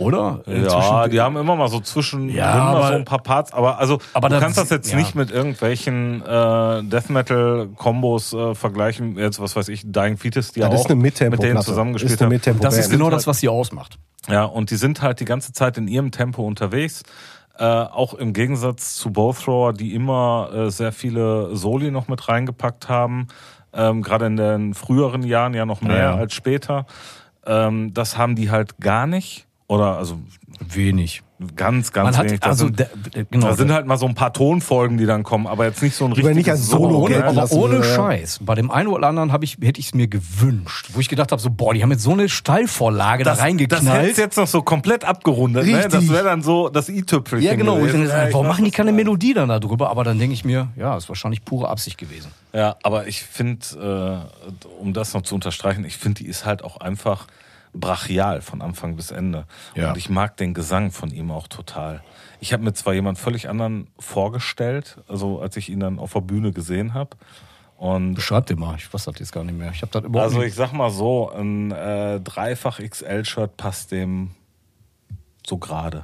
Oder? 0.00 0.42
Ja, 0.46 1.08
die 1.08 1.20
haben 1.20 1.36
immer 1.36 1.56
mal 1.56 1.68
so 1.68 1.80
zwischen 1.80 2.28
Ja, 2.28 2.52
aber- 2.52 2.86
so 2.88 2.92
ein 2.94 3.04
paar 3.04 3.22
Parts, 3.22 3.52
aber 3.52 3.78
also 3.78 3.98
Aber 4.14 4.28
du 4.28 4.34
das- 4.34 4.42
kannst 4.42 4.58
das 4.58 4.70
jetzt 4.70 4.90
ja. 4.90 4.96
nicht 4.96 5.14
mit 5.14 5.30
irgendwelchen 5.30 6.22
äh, 6.22 6.82
Death 6.82 7.10
Metal 7.10 7.68
Kombos 7.76 8.32
äh, 8.32 8.54
vergleichen. 8.54 9.16
Jetzt 9.18 9.40
was 9.40 9.54
weiß 9.56 9.68
ich, 9.68 9.82
Dying 9.84 10.16
Fetus, 10.16 10.52
die 10.52 10.60
Ja, 10.60 10.68
auch 10.68 10.74
ist 10.74 10.86
eine 10.86 10.96
Mittempo 10.96 11.32
mit 11.32 11.42
denen 11.42 11.52
Platte. 11.54 11.66
zusammengespielt 11.66 12.12
Ist 12.14 12.22
eine 12.22 12.34
haben. 12.38 12.60
Das 12.60 12.76
ist 12.78 12.90
genau 12.90 13.04
halt- 13.06 13.14
das, 13.14 13.26
was 13.26 13.38
sie 13.40 13.48
ausmacht. 13.48 13.98
Ja, 14.28 14.44
und 14.44 14.70
die 14.70 14.76
sind 14.76 15.02
halt 15.02 15.20
die 15.20 15.24
ganze 15.24 15.52
Zeit 15.52 15.78
in 15.78 15.88
ihrem 15.88 16.10
Tempo 16.10 16.46
unterwegs. 16.46 17.02
Äh, 17.58 17.64
auch 17.64 18.14
im 18.14 18.32
Gegensatz 18.32 18.94
zu 18.94 19.10
Bowthrower, 19.12 19.72
die 19.74 19.94
immer 19.94 20.48
äh, 20.54 20.70
sehr 20.70 20.92
viele 20.92 21.54
Soli 21.56 21.90
noch 21.90 22.08
mit 22.08 22.26
reingepackt 22.28 22.88
haben. 22.88 23.26
Ähm, 23.74 24.02
Gerade 24.02 24.26
in 24.26 24.36
den 24.36 24.74
früheren 24.74 25.22
Jahren 25.22 25.52
ja 25.54 25.66
noch 25.66 25.80
mehr 25.82 25.96
Ja, 25.96 26.02
ja. 26.02 26.14
als 26.16 26.32
später. 26.34 26.86
Ähm, 27.46 27.92
das 27.94 28.16
haben 28.18 28.34
die 28.34 28.50
halt 28.50 28.78
gar 28.80 29.06
nicht. 29.06 29.46
Oder 29.70 29.98
also 29.98 30.18
Wenig. 30.68 31.22
ganz, 31.54 31.92
ganz 31.92 32.04
Man 32.04 32.16
hat, 32.16 32.26
wenig. 32.26 32.40
Da 32.40 32.48
also, 32.48 32.66
sind, 32.66 32.80
der, 32.80 32.90
der, 33.14 33.24
genau. 33.24 33.46
da 33.46 33.56
sind 33.56 33.72
halt 33.72 33.86
mal 33.86 33.96
so 33.96 34.06
ein 34.06 34.16
paar 34.16 34.32
Tonfolgen, 34.32 34.98
die 34.98 35.06
dann 35.06 35.22
kommen, 35.22 35.46
aber 35.46 35.64
jetzt 35.64 35.80
nicht 35.80 35.94
so 35.94 36.06
ein 36.06 36.12
richtiges 36.12 36.36
nicht 36.36 36.50
als 36.50 36.66
Solo 36.66 36.90
Solo, 36.90 37.04
gelten 37.06 37.22
ne? 37.22 37.28
aber 37.28 37.40
lassen 37.42 37.56
ohne 37.56 37.76
ja. 37.76 37.82
Scheiß. 37.84 38.40
Bei 38.42 38.56
dem 38.56 38.70
einen 38.72 38.88
oder 38.88 39.06
anderen 39.06 39.32
ich, 39.42 39.58
hätte 39.62 39.78
ich 39.78 39.86
es 39.86 39.94
mir 39.94 40.08
gewünscht, 40.08 40.90
wo 40.92 40.98
ich 40.98 41.08
gedacht 41.08 41.30
habe, 41.30 41.40
so, 41.40 41.50
boah, 41.50 41.72
die 41.72 41.84
haben 41.84 41.92
jetzt 41.92 42.02
so 42.02 42.12
eine 42.12 42.28
Steilvorlage 42.28 43.22
Das, 43.22 43.34
da 43.34 43.36
das 43.36 43.44
reingeknallt. 43.44 44.08
hätte 44.08 44.20
jetzt 44.20 44.36
noch 44.36 44.48
so 44.48 44.60
komplett 44.62 45.04
abgerundet. 45.04 45.66
Ne? 45.66 45.88
Das 45.88 46.08
wäre 46.08 46.24
dann 46.24 46.42
so 46.42 46.68
das 46.68 46.88
i-Tüpfelchen. 46.88 47.46
ja, 47.48 47.54
genau. 47.54 47.80
Wo 47.80 47.86
ich 47.86 47.92
dann 47.92 48.02
gewesen. 48.02 48.32
warum 48.32 48.48
machen 48.48 48.64
die 48.64 48.72
keine 48.72 48.90
Melodie 48.90 49.34
dann 49.34 49.48
da 49.48 49.60
drüber? 49.60 49.88
Aber 49.88 50.02
dann 50.02 50.18
denke 50.18 50.34
ich 50.34 50.44
mir, 50.44 50.68
ja, 50.74 50.96
ist 50.96 51.08
wahrscheinlich 51.08 51.44
pure 51.44 51.68
Absicht 51.68 51.96
gewesen. 51.96 52.32
Ja, 52.52 52.74
aber 52.82 53.06
ich 53.06 53.22
finde, 53.22 54.26
äh, 54.28 54.68
um 54.80 54.92
das 54.92 55.14
noch 55.14 55.22
zu 55.22 55.36
unterstreichen, 55.36 55.84
ich 55.84 55.96
finde, 55.96 56.24
die 56.24 56.28
ist 56.28 56.44
halt 56.44 56.64
auch 56.64 56.78
einfach 56.78 57.28
brachial 57.72 58.40
von 58.40 58.62
Anfang 58.62 58.96
bis 58.96 59.10
Ende. 59.10 59.46
Ja. 59.74 59.90
Und 59.90 59.98
ich 59.98 60.10
mag 60.10 60.36
den 60.36 60.54
Gesang 60.54 60.90
von 60.90 61.10
ihm 61.10 61.30
auch 61.30 61.48
total. 61.48 62.02
Ich 62.40 62.52
habe 62.52 62.62
mir 62.62 62.72
zwar 62.72 62.94
jemand 62.94 63.18
völlig 63.18 63.48
anderen 63.48 63.88
vorgestellt, 63.98 64.98
also 65.08 65.40
als 65.40 65.56
ich 65.56 65.68
ihn 65.68 65.80
dann 65.80 65.98
auf 65.98 66.12
der 66.12 66.20
Bühne 66.20 66.52
gesehen 66.52 66.94
habe. 66.94 67.16
Und 67.76 68.14
Beschreib 68.14 68.46
dir 68.46 68.56
mal, 68.56 68.76
ich 68.76 68.92
weiß 68.92 69.04
das 69.04 69.18
jetzt 69.18 69.32
gar 69.32 69.44
nicht 69.44 69.56
mehr. 69.56 69.70
Ich 69.72 69.82
habe 69.82 69.92
das 69.92 70.04
überhaupt 70.04 70.30
also 70.32 70.42
ich 70.42 70.54
sag 70.54 70.72
mal 70.72 70.90
so, 70.90 71.30
ein 71.30 71.70
äh, 71.70 72.20
dreifach 72.20 72.78
XL-Shirt 72.78 73.56
passt 73.56 73.90
dem 73.92 74.32
so 75.46 75.56
gerade. 75.56 76.02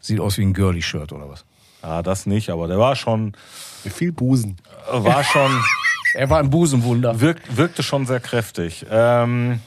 Sieht 0.00 0.20
aus 0.20 0.36
wie 0.36 0.42
ein 0.42 0.52
Girly-Shirt 0.52 1.12
oder 1.12 1.28
was? 1.28 1.44
Ja, 1.82 2.02
das 2.02 2.26
nicht, 2.26 2.50
aber 2.50 2.66
der 2.66 2.78
war 2.78 2.96
schon, 2.96 3.36
Mit 3.84 3.92
viel 3.92 4.10
Busen. 4.12 4.56
war 4.90 5.22
schon, 5.22 5.50
Er 6.14 6.30
war 6.30 6.38
ein 6.38 6.50
Busenwunder. 6.50 7.20
wirkt, 7.20 7.56
wirkte 7.56 7.82
schon 7.82 8.06
sehr 8.06 8.20
kräftig. 8.20 8.86
Ähm, 8.90 9.60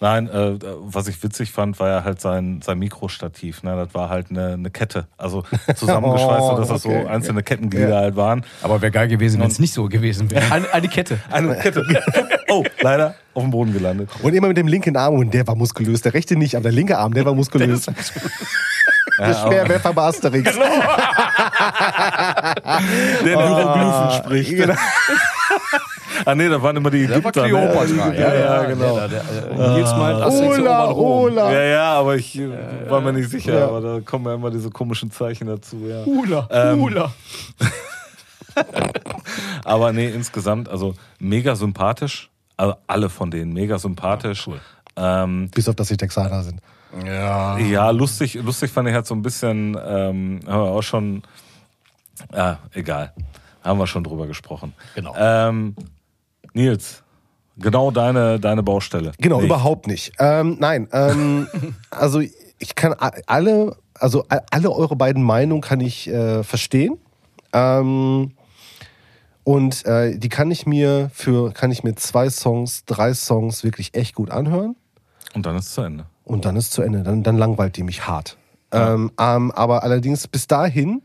nein, 0.00 0.28
äh, 0.28 0.58
was 0.80 1.08
ich 1.08 1.22
witzig 1.22 1.52
fand, 1.52 1.78
war 1.80 1.88
ja 1.88 2.04
halt 2.04 2.20
sein, 2.20 2.60
sein 2.64 2.78
Mikrostativ. 2.78 3.62
Ne? 3.62 3.76
Das 3.76 3.94
war 3.94 4.08
halt 4.08 4.30
eine, 4.30 4.54
eine 4.54 4.70
Kette. 4.70 5.06
Also 5.16 5.44
zusammengeschweißt, 5.76 6.40
Oh, 6.42 6.56
dass 6.56 6.68
das 6.68 6.84
okay. 6.86 7.02
so 7.02 7.08
einzelne 7.08 7.42
Kettenglieder 7.42 7.88
Ja. 7.90 7.96
halt 7.96 8.16
waren. 8.16 8.44
Aber 8.62 8.80
wäre 8.82 8.92
geil 8.92 9.08
gewesen, 9.08 9.40
wenn 9.40 9.48
es 9.48 9.58
nicht 9.58 9.72
so 9.74 9.88
gewesen 9.88 10.30
wäre. 10.30 10.44
Eine, 10.52 10.72
eine 10.72 10.88
Kette. 10.88 11.18
Eine 11.30 11.56
Kette. 11.56 11.84
Oh, 12.50 12.64
leider 12.80 13.14
auf 13.34 13.42
dem 13.42 13.50
Boden 13.50 13.74
gelandet. 13.74 14.08
Und 14.22 14.32
immer 14.32 14.48
mit 14.48 14.56
dem 14.56 14.68
linken 14.68 14.96
Arm 14.96 15.16
und 15.16 15.34
der 15.34 15.46
war 15.46 15.54
muskulös. 15.54 16.00
Der 16.00 16.14
rechte 16.14 16.34
nicht, 16.34 16.54
aber 16.54 16.62
der 16.62 16.72
linke 16.72 16.96
Arm, 16.96 17.12
der 17.12 17.26
war 17.26 17.34
muskulös. 17.34 17.84
Der 19.18 19.34
Schwerwerfer 19.34 19.92
bei 19.92 20.02
Asterix. 20.04 20.50
Der 23.24 23.32
in 23.34 23.38
Hieroglyphen 23.38 24.10
spricht. 24.16 24.50
Genau. 24.56 24.74
Ah 26.24 26.34
nee, 26.34 26.48
da 26.48 26.62
waren 26.62 26.76
immer 26.76 26.90
die 26.90 27.06
Der 27.06 27.22
war 27.24 27.30
Ägypter. 27.30 27.42
ne? 27.42 27.48
Kleopatra. 27.48 28.12
Ja, 28.14 28.34
ja, 28.34 28.64
genau. 28.64 28.96
Der, 28.96 29.08
der, 29.08 29.22
der, 29.22 29.58
Ola. 30.30 30.90
Ola. 30.90 31.52
Ja, 31.52 31.62
ja, 31.62 31.92
aber 31.94 32.16
ich 32.16 32.38
äh, 32.38 32.48
war 32.88 33.00
mir 33.00 33.12
nicht 33.12 33.30
sicher, 33.30 33.58
Ja. 33.58 33.66
aber 33.68 33.80
da 33.80 34.00
kommen 34.00 34.26
ja 34.26 34.34
immer 34.34 34.50
diese 34.50 34.70
komischen 34.70 35.10
Zeichen 35.10 35.46
dazu, 35.46 35.76
ja. 35.86 36.04
Hula, 36.04 36.48
Ähm. 36.50 36.78
Aber 39.64 39.92
nee, 39.92 40.08
insgesamt, 40.08 40.68
also 40.68 40.94
mega 41.18 41.54
sympathisch. 41.54 42.30
Also 42.56 42.74
alle 42.86 43.08
von 43.08 43.30
denen 43.30 43.52
mega 43.52 43.78
sympathisch. 43.78 44.46
Ja, 44.46 44.52
cool. 44.54 44.60
ähm, 44.96 45.48
Bis 45.54 45.68
auf, 45.68 45.76
dass 45.76 45.88
sie 45.88 45.96
Texaner 45.96 46.42
sind. 46.42 46.60
Ja. 47.04 47.56
Ja, 47.58 47.90
lustig, 47.90 48.34
lustig 48.34 48.70
fand 48.72 48.88
ich 48.88 48.94
halt 48.94 49.06
so 49.06 49.14
ein 49.14 49.22
bisschen, 49.22 49.74
ähm, 49.86 50.40
haben 50.46 50.62
wir 50.64 50.70
auch 50.70 50.82
schon, 50.82 51.22
ja, 52.34 52.58
egal. 52.72 53.12
Haben 53.62 53.78
wir 53.78 53.86
schon 53.86 54.02
drüber 54.02 54.26
gesprochen. 54.26 54.72
Genau. 54.94 55.14
Ähm, 55.16 55.76
Nils, 56.58 57.04
genau 57.56 57.92
deine, 57.92 58.40
deine 58.40 58.64
Baustelle. 58.64 59.12
Genau, 59.18 59.36
Nicht. 59.36 59.46
überhaupt 59.46 59.86
nicht. 59.86 60.12
Ähm, 60.18 60.56
nein, 60.58 60.88
ähm, 60.92 61.46
also 61.90 62.20
ich 62.20 62.74
kann 62.74 62.94
alle, 63.26 63.76
also 63.94 64.24
alle 64.50 64.72
eure 64.72 64.96
beiden 64.96 65.22
Meinungen 65.22 65.62
kann 65.62 65.80
ich 65.80 66.08
äh, 66.08 66.42
verstehen. 66.42 66.98
Ähm, 67.52 68.32
und 69.44 69.86
äh, 69.86 70.18
die 70.18 70.28
kann 70.28 70.50
ich 70.50 70.66
mir 70.66 71.10
für, 71.14 71.52
kann 71.52 71.70
ich 71.70 71.84
mir 71.84 71.94
zwei 71.94 72.28
Songs, 72.28 72.84
drei 72.84 73.14
Songs 73.14 73.62
wirklich 73.62 73.94
echt 73.94 74.16
gut 74.16 74.30
anhören. 74.30 74.74
Und 75.34 75.46
dann 75.46 75.56
ist 75.56 75.66
es 75.66 75.74
zu 75.74 75.82
Ende. 75.82 76.06
Und 76.24 76.44
dann 76.44 76.56
ist 76.56 76.72
zu 76.72 76.82
Ende. 76.82 77.02
Dann, 77.04 77.22
dann 77.22 77.38
langweilt 77.38 77.76
die 77.76 77.84
mich 77.84 78.06
hart. 78.06 78.36
Ähm, 78.72 79.12
ähm, 79.18 79.50
aber 79.52 79.84
allerdings 79.84 80.26
bis 80.26 80.46
dahin 80.48 81.02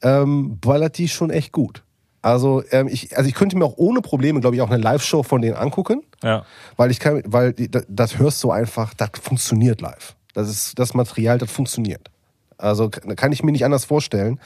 ähm, 0.00 0.58
ballert 0.60 0.96
die 0.96 1.08
schon 1.08 1.30
echt 1.30 1.52
gut. 1.52 1.82
Also, 2.22 2.62
ähm, 2.70 2.88
ich, 2.88 3.16
also 3.16 3.28
ich 3.28 3.34
könnte 3.34 3.56
mir 3.56 3.64
auch 3.64 3.76
ohne 3.76 4.00
Probleme, 4.00 4.40
glaube 4.40 4.56
ich, 4.56 4.62
auch 4.62 4.70
eine 4.70 4.82
Live-Show 4.82 5.22
von 5.22 5.40
denen 5.40 5.56
angucken. 5.56 6.02
Ja. 6.22 6.44
Weil 6.76 6.90
ich 6.90 7.00
kann, 7.00 7.22
weil 7.26 7.52
das, 7.52 7.86
das 7.88 8.18
hörst 8.18 8.42
du 8.44 8.50
einfach, 8.50 8.92
das 8.94 9.10
funktioniert 9.22 9.80
live. 9.80 10.16
Das 10.34 10.48
ist 10.48 10.78
das 10.78 10.94
Material, 10.94 11.38
das 11.38 11.50
funktioniert. 11.50 12.10
Also 12.58 12.90
kann 12.90 13.32
ich 13.32 13.42
mir 13.42 13.52
nicht 13.52 13.64
anders 13.64 13.86
vorstellen. 13.86 14.38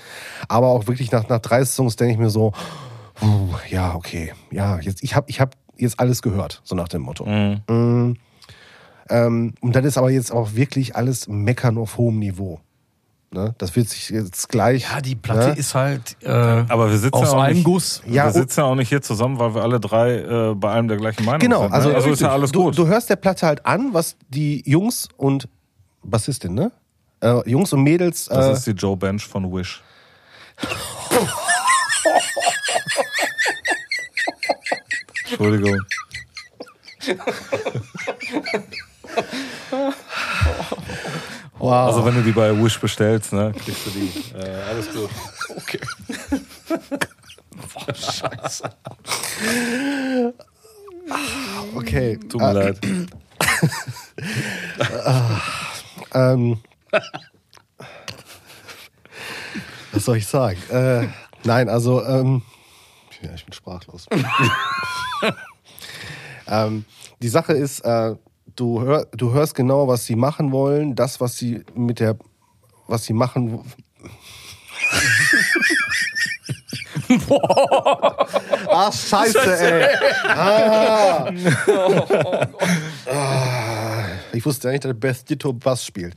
Aber 0.49 0.69
auch 0.69 0.87
wirklich 0.87 1.11
nach, 1.11 1.29
nach 1.29 1.41
drei 1.41 1.65
Songs 1.65 1.97
denke 1.97 2.15
ich 2.15 2.19
mir 2.19 2.31
so, 2.31 2.53
puh, 3.15 3.49
ja, 3.69 3.95
okay, 3.95 4.33
ja, 4.51 4.79
jetzt, 4.79 5.03
ich 5.03 5.17
habe 5.17 5.29
ich 5.29 5.41
hab 5.41 5.57
jetzt 5.77 5.99
alles 5.99 6.23
gehört, 6.23 6.61
so 6.65 6.77
nach 6.77 6.89
dem 6.89 7.03
Motto. 7.03 7.27
Mm. 7.27 8.17
Ähm, 9.11 9.55
und 9.61 9.77
das 9.77 9.85
ist 9.85 9.99
aber 9.99 10.11
jetzt 10.11 10.33
auch 10.33 10.55
wirklich 10.55 10.97
alles 10.97 11.29
Meckern 11.29 11.77
auf 11.77 11.99
hohem 11.99 12.19
Niveau. 12.19 12.61
Ne? 13.31 13.55
Das 13.59 13.75
wird 13.75 13.89
sich 13.89 14.11
jetzt 14.11 14.49
gleich. 14.49 14.83
Ja, 14.93 15.01
die 15.01 15.17
Platte 15.17 15.49
ne? 15.51 15.57
ist 15.57 15.75
halt 15.75 16.17
äh, 16.23 16.29
Aber 16.31 16.91
wir 16.91 16.99
sitzen 16.99 17.15
aus 17.15 17.33
ja 17.33 17.39
auch 17.39 17.43
einem 17.43 17.57
nicht, 17.57 17.65
Guss. 17.65 18.01
Ja, 18.07 18.27
wir 18.27 18.33
sitzen 18.33 18.61
ja 18.61 18.67
auch 18.67 18.77
nicht 18.77 18.89
hier 18.89 19.03
zusammen, 19.03 19.39
weil 19.41 19.55
wir 19.55 19.63
alle 19.63 19.81
drei 19.81 20.19
äh, 20.19 20.55
bei 20.55 20.71
allem 20.71 20.87
der 20.87 20.99
gleichen 20.99 21.25
Meinung 21.25 21.41
Genau, 21.41 21.63
sind. 21.63 21.71
Ne? 21.71 21.75
also, 21.77 21.95
also 21.95 22.11
ist 22.11 22.21
ja 22.21 22.31
alles 22.31 22.53
du, 22.53 22.65
gut. 22.65 22.79
Du 22.79 22.87
hörst 22.87 23.11
der 23.11 23.17
Platte 23.17 23.47
halt 23.47 23.67
an, 23.67 23.93
was 23.93 24.17
die 24.29 24.63
Jungs 24.71 25.09
und 25.17 25.49
Bassistin, 26.05 26.55
ne? 26.55 26.71
Äh, 27.21 27.49
Jungs 27.51 27.73
und 27.73 27.83
Mädels. 27.83 28.27
das 28.27 28.47
äh, 28.47 28.53
ist 28.53 28.67
die 28.67 28.71
Joe 28.73 28.97
Bench 28.97 29.27
von 29.27 29.51
Wish. 29.53 29.83
Entschuldigung. 35.31 35.81
wow. 41.65 41.87
Also 41.89 42.05
wenn 42.05 42.15
du 42.15 42.23
die 42.23 42.33
bei 42.33 42.51
Wish 42.63 42.79
bestellst, 42.79 43.33
ne, 43.33 43.53
kriegst 43.65 43.87
du 43.87 43.91
die. 43.91 44.13
Äh, 44.37 44.63
alles 44.71 44.93
gut. 44.93 45.11
Okay. 45.57 45.81
Boah, 47.75 47.95
scheiße. 47.95 48.65
okay. 51.77 52.19
Tut 52.29 52.41
mir 52.41 52.51
Äh, 52.51 52.53
leid. 52.53 52.79
Ähm, 56.13 56.59
was 59.93 60.05
soll 60.05 60.17
ich 60.17 60.27
sagen? 60.27 60.59
Äh, 60.71 61.07
nein, 61.45 61.69
also, 61.69 62.05
ähm, 62.05 62.43
ja, 63.23 63.33
ich 63.35 63.45
bin 63.45 63.53
sprachlos. 63.53 64.07
ähm, 66.49 66.85
die 67.21 67.29
Sache 67.29 67.53
ist, 67.53 67.81
äh, 67.81 68.17
du, 68.57 68.81
hör, 68.83 69.07
du 69.13 69.33
hörst 69.33 69.55
genau, 69.55 69.89
was 69.89 70.05
sie 70.07 70.17
machen 70.17 70.53
wollen, 70.53 70.95
das, 70.95 71.21
was 71.21 71.37
sie 71.37 71.63
mit 71.75 72.01
der, 72.01 72.17
was 72.87 73.05
sie 73.05 73.13
machen. 73.13 73.61
Ach, 78.69 78.93
scheiße, 78.93 79.59
ey. 79.59 79.97
Ah. 80.29 81.31
Ah, 83.07 84.05
Ich 84.33 84.45
wusste 84.45 84.69
eigentlich, 84.69 84.81
dass 84.81 84.99
Beth 84.99 85.29
Ditto 85.31 85.53
Bass 85.53 85.85
spielt. 85.85 86.15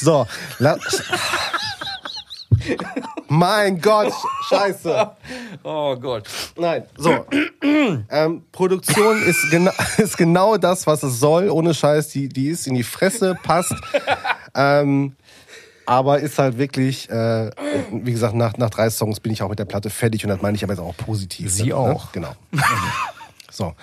So, 0.00 0.26
la 0.58 0.76
mein 3.34 3.80
Gott, 3.80 4.12
scheiße. 4.48 5.10
Oh 5.62 5.96
Gott. 5.96 6.28
Nein, 6.56 6.84
so. 6.96 7.26
ähm, 8.10 8.42
Produktion 8.52 9.22
ist, 9.22 9.50
gena 9.50 9.72
ist 9.96 10.16
genau 10.18 10.56
das, 10.58 10.86
was 10.86 11.02
es 11.02 11.18
soll, 11.18 11.48
ohne 11.48 11.72
Scheiß. 11.72 12.08
Die, 12.08 12.28
die 12.28 12.48
ist 12.48 12.66
in 12.66 12.74
die 12.74 12.82
Fresse, 12.82 13.36
passt. 13.42 13.74
ähm, 14.54 15.16
aber 15.86 16.20
ist 16.20 16.38
halt 16.38 16.58
wirklich, 16.58 17.08
äh, 17.08 17.50
wie 17.90 18.12
gesagt, 18.12 18.34
nach, 18.34 18.56
nach 18.58 18.70
drei 18.70 18.90
Songs 18.90 19.20
bin 19.20 19.32
ich 19.32 19.42
auch 19.42 19.48
mit 19.48 19.58
der 19.58 19.64
Platte 19.64 19.90
fertig 19.90 20.24
und 20.24 20.30
das 20.30 20.42
meine 20.42 20.56
ich 20.56 20.64
aber 20.64 20.74
jetzt 20.74 20.82
auch 20.82 20.96
positiv. 20.96 21.50
Sie 21.50 21.68
ne? 21.68 21.76
auch. 21.76 22.12
Genau. 22.12 22.34
so. 23.50 23.74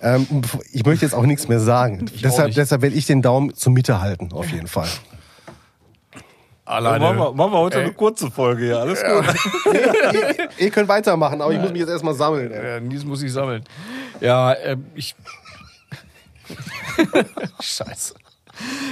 Ähm, 0.00 0.26
ich 0.72 0.84
möchte 0.84 1.04
jetzt 1.04 1.14
auch 1.14 1.26
nichts 1.26 1.48
mehr 1.48 1.60
sagen. 1.60 2.06
Deshalb, 2.22 2.54
deshalb 2.54 2.82
werde 2.82 2.94
ich 2.94 3.06
den 3.06 3.22
Daumen 3.22 3.54
zur 3.54 3.72
Mitte 3.72 4.00
halten, 4.00 4.32
auf 4.32 4.50
jeden 4.50 4.68
Fall. 4.68 4.88
Alleine. 6.68 6.98
machen, 6.98 7.18
wir, 7.18 7.32
machen 7.32 7.52
wir 7.52 7.58
heute 7.58 7.80
eine 7.80 7.92
kurze 7.92 8.30
Folge 8.30 8.66
hier. 8.66 8.78
Alles 8.78 9.02
gut. 9.02 9.24
ihr, 9.72 10.48
ihr 10.58 10.70
könnt 10.70 10.88
weitermachen, 10.88 11.40
aber 11.40 11.52
ich 11.52 11.58
muss 11.58 11.70
mich 11.70 11.80
jetzt 11.80 11.88
erstmal 11.88 12.14
sammeln. 12.14 12.52
Ey. 12.52 12.66
Ja, 12.66 12.80
Nils 12.80 13.04
muss 13.04 13.22
ich 13.22 13.32
sammeln. 13.32 13.64
Ja, 14.20 14.54
ähm, 14.54 14.84
ich. 14.94 15.14
Scheiße. 17.60 18.14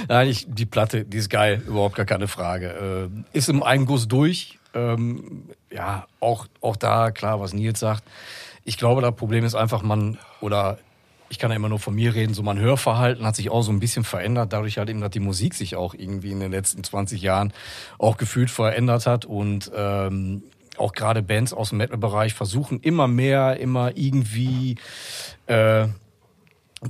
Nein, 0.07 0.27
ich, 0.27 0.47
die 0.49 0.65
Platte, 0.65 1.05
die 1.05 1.17
ist 1.17 1.29
geil, 1.29 1.61
überhaupt 1.67 1.95
gar 1.95 2.05
keine 2.05 2.27
Frage. 2.27 3.09
Äh, 3.33 3.37
ist 3.37 3.49
im 3.49 3.61
Einguss 3.61 4.07
durch. 4.07 4.57
Ähm, 4.73 5.49
ja, 5.69 6.07
auch, 6.19 6.47
auch 6.61 6.77
da, 6.77 7.11
klar, 7.11 7.39
was 7.39 7.53
Nils 7.53 7.79
sagt. 7.79 8.03
Ich 8.63 8.77
glaube, 8.77 9.01
das 9.01 9.15
Problem 9.15 9.43
ist 9.45 9.55
einfach, 9.55 9.83
man, 9.83 10.17
oder 10.41 10.79
ich 11.29 11.39
kann 11.39 11.51
ja 11.51 11.55
immer 11.55 11.69
nur 11.69 11.79
von 11.79 11.95
mir 11.95 12.15
reden, 12.15 12.33
so 12.33 12.43
mein 12.43 12.59
Hörverhalten 12.59 13.25
hat 13.25 13.35
sich 13.35 13.49
auch 13.49 13.61
so 13.61 13.71
ein 13.71 13.79
bisschen 13.79 14.03
verändert, 14.03 14.53
dadurch 14.53 14.77
halt 14.77 14.89
eben, 14.89 15.01
dass 15.01 15.11
die 15.11 15.19
Musik 15.19 15.53
sich 15.53 15.75
auch 15.75 15.93
irgendwie 15.93 16.31
in 16.31 16.39
den 16.39 16.51
letzten 16.51 16.83
20 16.83 17.21
Jahren 17.21 17.53
auch 17.97 18.17
gefühlt 18.17 18.49
verändert 18.49 19.05
hat 19.05 19.25
und 19.25 19.71
ähm, 19.75 20.43
auch 20.77 20.93
gerade 20.93 21.23
Bands 21.23 21.53
aus 21.53 21.69
dem 21.69 21.79
Metal-Bereich 21.79 22.33
versuchen 22.33 22.79
immer 22.79 23.07
mehr, 23.07 23.59
immer 23.59 23.97
irgendwie 23.97 24.75
äh, 25.47 25.87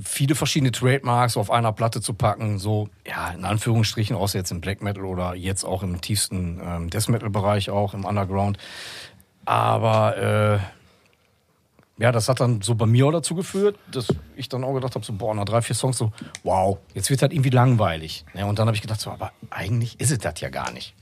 viele 0.02 0.34
verschiedene 0.34 0.72
Trademarks 0.72 1.36
auf 1.36 1.50
einer 1.50 1.72
Platte 1.72 2.00
zu 2.00 2.14
packen, 2.14 2.58
so 2.58 2.88
ja 3.06 3.30
in 3.30 3.44
Anführungsstrichen, 3.44 4.14
außer 4.14 4.38
jetzt 4.38 4.50
im 4.50 4.60
Black 4.60 4.82
Metal 4.82 5.04
oder 5.04 5.34
jetzt 5.34 5.64
auch 5.64 5.82
im 5.82 6.00
tiefsten 6.00 6.60
ähm, 6.62 6.90
Death 6.90 7.08
Metal 7.08 7.30
Bereich 7.30 7.70
auch 7.70 7.94
im 7.94 8.04
Underground. 8.04 8.58
Aber 9.46 10.16
äh, 10.18 10.58
ja, 11.98 12.12
das 12.12 12.28
hat 12.28 12.40
dann 12.40 12.62
so 12.62 12.74
bei 12.74 12.86
mir 12.86 13.06
auch 13.06 13.12
dazu 13.12 13.34
geführt, 13.34 13.76
dass 13.90 14.08
ich 14.36 14.48
dann 14.48 14.62
auch 14.64 14.74
gedacht 14.74 14.94
habe, 14.94 15.04
so 15.04 15.12
boah, 15.12 15.34
nach 15.34 15.44
drei, 15.44 15.62
vier 15.62 15.74
Songs 15.74 15.98
so, 15.98 16.12
wow, 16.44 16.78
jetzt 16.94 17.10
wird 17.10 17.22
halt 17.22 17.32
irgendwie 17.32 17.50
langweilig. 17.50 18.24
Ja, 18.34 18.46
und 18.46 18.58
dann 18.58 18.68
habe 18.68 18.76
ich 18.76 18.82
gedacht, 18.82 19.00
so, 19.00 19.10
aber 19.10 19.32
eigentlich 19.50 20.00
ist 20.00 20.12
es 20.12 20.18
das 20.18 20.40
ja 20.40 20.48
gar 20.48 20.70
nicht. 20.72 20.94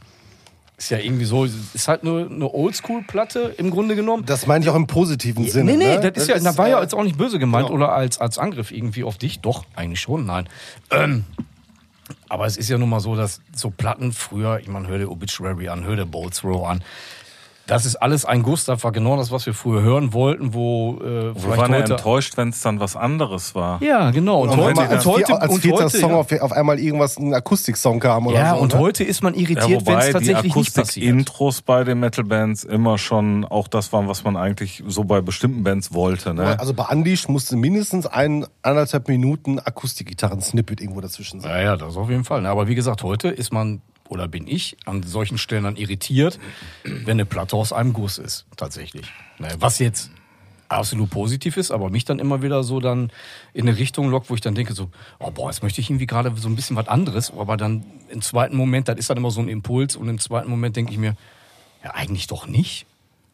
Ist 0.79 0.91
ja 0.91 0.99
irgendwie 0.99 1.25
so, 1.25 1.45
ist 1.45 1.89
halt 1.89 2.05
nur 2.05 2.31
eine 2.31 2.53
Oldschool-Platte 2.53 3.55
im 3.57 3.71
Grunde 3.71 3.97
genommen. 3.97 4.25
Das 4.27 4.47
meine 4.47 4.63
ich 4.63 4.71
auch 4.71 4.75
im 4.75 4.87
positiven 4.87 5.47
Sinne. 5.47 5.73
Nee, 5.73 5.79
nee, 5.79 5.97
ne? 5.97 6.13
das 6.13 6.25
ist 6.25 6.29
ja, 6.29 6.39
da 6.39 6.57
war 6.59 6.69
ja 6.69 6.79
äh, 6.79 6.83
jetzt 6.83 6.95
auch 6.95 7.03
nicht 7.03 7.17
böse 7.17 7.39
gemeint 7.39 7.69
genau. 7.69 7.77
oder 7.77 7.93
als, 7.95 8.19
als 8.19 8.39
Angriff 8.39 8.71
irgendwie 8.73 9.03
auf 9.03 9.17
dich. 9.17 9.41
Doch, 9.41 9.65
eigentlich 9.75 10.01
schon, 10.01 10.27
nein. 10.27 10.49
Ähm, 10.91 11.25
aber 12.29 12.45
es 12.47 12.59
ist 12.59 12.69
ja 12.69 12.77
nun 12.77 12.91
mal 12.91 13.01
so, 13.01 13.17
dass 13.17 13.41
so 13.55 13.71
Platten 13.71 14.13
früher, 14.13 14.61
ich 14.61 14.69
meine, 14.69 14.87
hör 14.89 14.99
dir 14.99 15.11
Obituary 15.11 15.69
an, 15.69 15.85
hör 15.85 15.97
dir 15.97 16.07
Bolts 16.07 16.45
Row 16.45 16.67
an. 16.67 16.83
Das 17.67 17.85
ist 17.85 17.97
alles 17.97 18.25
ein 18.25 18.43
Guss, 18.43 18.65
das 18.65 18.85
war 18.85 18.93
genau 18.93 19.17
das, 19.17 19.33
was 19.33 19.45
wir 19.45 19.53
früher 19.53 19.83
hören 19.83 20.13
wollten, 20.13 20.55
wo 20.55 20.99
äh, 21.01 21.35
Wir 21.35 21.57
waren 21.57 21.73
ja 21.73 21.79
heute... 21.79 21.95
enttäuscht, 21.95 22.37
wenn 22.37 22.51
es 22.51 22.61
dann 22.61 22.79
was 22.79 22.95
anderes 22.95 23.57
war. 23.57 23.83
Ja, 23.83 24.13
genau. 24.13 24.43
Und, 24.43 24.51
Und 24.51 24.59
heute, 24.59 24.89
als, 24.89 25.05
und 25.05 25.13
heute, 25.13 25.27
vier, 25.27 25.43
als 25.43 25.53
und 25.53 25.61
vierter 25.61 25.85
heute, 25.85 25.99
Song 25.99 26.11
ja. 26.13 26.17
auf, 26.17 26.33
auf 26.33 26.53
einmal 26.53 26.79
irgendwas, 26.79 27.19
ein 27.19 27.35
Akustik-Song 27.35 27.99
kam 27.99 28.29
oder 28.29 28.39
ja, 28.39 28.55
so. 28.55 28.61
und 28.61 28.75
ne? 28.75 28.79
heute 28.79 29.03
ist 29.03 29.23
man 29.23 29.35
Ja, 29.35 29.41
irritiert, 29.41 29.85
wenn 29.87 29.99
es 29.99 30.07
wobei 30.07 30.07
die 30.07 30.13
tatsächlich 30.13 30.55
nicht 30.55 30.75
passiert. 30.75 31.07
Akustik-Intros 31.07 31.63
bei 31.63 31.83
den 31.83 31.99
Metal-Bands 31.99 32.65
immer 32.65 32.99
schon 32.99 33.45
auch 33.45 33.67
das 33.67 33.93
waren, 33.93 34.07
was 34.07 34.23
man 34.23 34.37
eigentlich 34.37 34.85
so 34.87 35.03
bei 35.03 35.21
bestimmten 35.21 35.65
Bands 35.65 35.93
wollte. 35.93 36.35
Ne? 36.35 36.59
Also 36.61 36.73
bei 36.73 36.85
Unleashed 36.85 37.29
musste 37.29 37.57
mindestens 37.57 38.07
ein 38.07 38.47
anderthalb 38.63 39.09
Minuten 39.09 39.59
Akustikgitarren-Snippet 39.59 40.81
irgendwo 40.81 41.01
dazwischen 41.01 41.41
sein. 41.41 41.51
Ja, 41.51 41.61
ja, 41.61 41.77
das 41.77 41.97
auf 41.97 42.11
jeden 42.11 42.25
Fall. 42.25 42.43
ne. 42.43 42.49
Aber 42.49 42.69
wie 42.69 42.77
gesagt, 42.77 43.03
heute 43.03 43.29
ist 43.29 43.53
man 43.53 43.83
oder 44.09 44.29
bin 44.29 44.47
ich 44.47 44.77
an 44.85 45.03
solchen 45.03 45.39
Stellen 45.39 45.65
dann 45.65 45.77
irritiert, 45.77 46.39
wenn 46.85 47.13
eine 47.13 47.27
Platte 47.27 47.57
aus 47.57 47.73
einem 47.73 47.93
Guss 47.93 48.19
ist, 48.19 48.47
tatsächlich. 48.57 49.07
Ne, 49.39 49.49
Was 49.59 49.79
jetzt 49.79 50.11
absolut 50.69 51.11
positiv 51.11 51.57
ist, 51.57 51.71
aber 51.71 51.91
mich 51.91 52.05
dann 52.05 52.19
immer 52.19 52.43
wieder 52.43 52.63
so 52.63 52.81
dann 52.81 53.11
in 53.53 53.69
eine 53.69 53.79
Richtung 53.79 54.09
lockt, 54.11 54.31
wo 54.31 54.35
ich 54.35 54.41
dann 54.41 54.55
denke 54.55 54.75
so, 54.75 54.91
oh 55.19 55.31
boah, 55.31 55.51
jetzt 55.51 55.63
möchte 55.63 55.81
ich 55.81 55.91
irgendwie 55.91 56.07
gerade 56.07 56.33
so 56.37 56.49
ein 56.49 56.57
bisschen 56.57 56.77
was 56.77 56.89
anderes, 56.89 57.31
aber 57.31 57.57
dann 57.57 57.85
im 58.09 58.21
zweiten 58.23 58.57
Moment, 58.57 58.89
das 58.89 58.99
ist 58.99 59.11
dann 59.11 59.17
immer 59.17 59.31
so 59.31 59.41
ein 59.41 59.49
Impuls 59.49 59.97
und 59.97 60.09
im 60.09 60.19
zweiten 60.19 60.51
Moment 60.51 60.77
denke 60.77 60.93
ich 60.93 60.99
mir, 60.99 61.17
ja, 61.85 61.95
eigentlich 61.95 62.27
doch 62.27 62.47
nicht. 62.47 62.87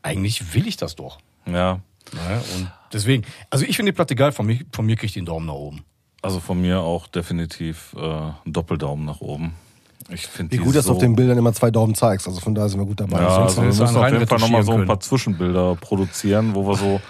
Eigentlich 0.02 0.54
will 0.54 0.66
ich 0.66 0.76
das 0.76 0.96
doch. 0.96 1.18
Ja. 1.46 1.80
Ne? 2.12 2.42
Und 2.56 2.70
deswegen, 2.92 3.24
also 3.50 3.64
ich 3.64 3.76
finde 3.76 3.92
die 3.92 3.96
Platte 3.96 4.16
geil, 4.16 4.32
von 4.32 4.46
mir, 4.46 4.60
von 4.72 4.84
mir 4.84 4.96
kriegt 4.96 5.14
die 5.14 5.20
einen 5.20 5.26
Daumen 5.26 5.46
nach 5.46 5.54
oben. 5.54 5.84
Also 6.22 6.40
von 6.40 6.60
mir 6.60 6.80
auch 6.80 7.06
definitiv 7.06 7.94
äh, 7.96 8.00
ein 8.00 8.52
Doppeldaumen 8.52 9.04
nach 9.04 9.20
oben. 9.20 9.54
Ich 10.12 10.26
finde 10.26 10.52
Wie 10.52 10.58
gut, 10.58 10.74
dass 10.74 10.86
du 10.86 10.92
auf 10.92 10.98
den 10.98 11.16
Bildern 11.16 11.38
immer 11.38 11.52
zwei 11.52 11.70
Daumen 11.70 11.94
zeigst. 11.94 12.26
Also 12.26 12.40
von 12.40 12.54
daher 12.54 12.68
sind 12.68 12.80
wir 12.80 12.86
gut 12.86 13.00
dabei. 13.00 13.20
Ja, 13.20 13.34
Sonst 13.34 13.58
also 13.58 13.62
wir 13.62 13.68
müssen 13.68 13.96
auf 13.96 14.10
jeden 14.10 14.26
Fall 14.26 14.38
nochmal 14.38 14.62
so 14.62 14.72
ein 14.72 14.86
paar 14.86 15.00
Zwischenbilder 15.00 15.76
produzieren, 15.76 16.54
wo 16.54 16.66
wir 16.66 16.76
so 16.76 17.00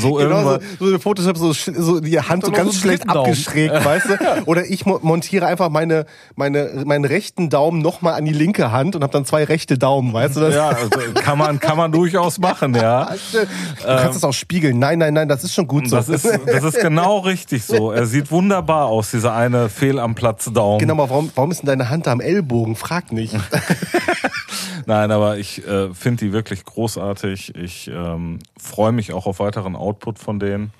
so 0.00 0.14
Genau, 0.14 0.18
so, 0.18 0.20
irgendwann. 0.20 0.60
so 0.78 0.84
eine 0.86 0.98
Photoshop, 0.98 1.36
so, 1.36 1.52
so 1.52 2.00
die 2.00 2.20
Hand 2.20 2.44
so 2.44 2.50
ganz 2.52 2.74
so 2.74 2.80
schlecht 2.80 3.08
abgeschrägt, 3.08 3.72
weißt 3.84 4.06
du? 4.10 4.42
Oder 4.46 4.64
ich 4.66 4.86
mo- 4.86 5.00
montiere 5.02 5.46
einfach 5.46 5.68
meine, 5.70 6.06
meine, 6.34 6.82
meinen 6.84 7.04
rechten 7.04 7.50
Daumen 7.50 7.80
nochmal 7.82 8.14
an 8.14 8.24
die 8.24 8.32
linke 8.32 8.72
Hand 8.72 8.96
und 8.96 9.02
habe 9.02 9.12
dann 9.12 9.24
zwei 9.24 9.44
rechte 9.44 9.78
Daumen, 9.78 10.12
weißt 10.12 10.36
du? 10.36 10.40
Das, 10.40 10.54
Ja, 10.54 10.68
also 10.68 10.88
kann 11.14 11.38
man 11.38 11.60
kann 11.60 11.76
man 11.76 11.92
durchaus 11.92 12.38
machen, 12.38 12.74
ja. 12.74 13.10
Du 13.32 13.86
kannst 13.86 14.16
es 14.16 14.24
auch 14.24 14.32
spiegeln. 14.32 14.78
Nein, 14.78 14.98
nein, 14.98 15.14
nein, 15.14 15.28
das 15.28 15.44
ist 15.44 15.54
schon 15.54 15.66
gut 15.66 15.88
so. 15.88 15.96
Das 15.96 16.08
ist, 16.08 16.24
das 16.24 16.64
ist 16.64 16.80
genau 16.80 17.18
richtig 17.18 17.64
so. 17.64 17.90
Er 17.92 18.06
sieht 18.06 18.30
wunderbar 18.30 18.86
aus, 18.86 19.10
dieser 19.10 19.34
eine 19.34 19.68
Fehl 19.68 19.98
am 19.98 20.14
Platz 20.14 20.50
Daumen. 20.52 20.78
Genau, 20.78 20.94
aber 20.94 21.10
warum, 21.10 21.30
warum 21.34 21.50
ist 21.50 21.60
denn 21.60 21.66
deine 21.66 21.88
Hand 21.90 22.08
am 22.08 22.20
Ellbogen? 22.20 22.76
Frag 22.76 23.12
nicht. 23.12 23.34
Nein, 24.86 25.10
aber 25.10 25.38
ich 25.38 25.66
äh, 25.66 25.92
finde 25.94 26.26
die 26.26 26.32
wirklich 26.32 26.64
großartig. 26.64 27.54
Ich 27.56 27.88
ähm, 27.88 28.38
freue 28.56 28.92
mich 28.92 29.12
auch 29.12 29.26
auf 29.26 29.40
weiteren 29.56 29.76
Output 29.76 30.18
von 30.18 30.38
denen. 30.38 30.72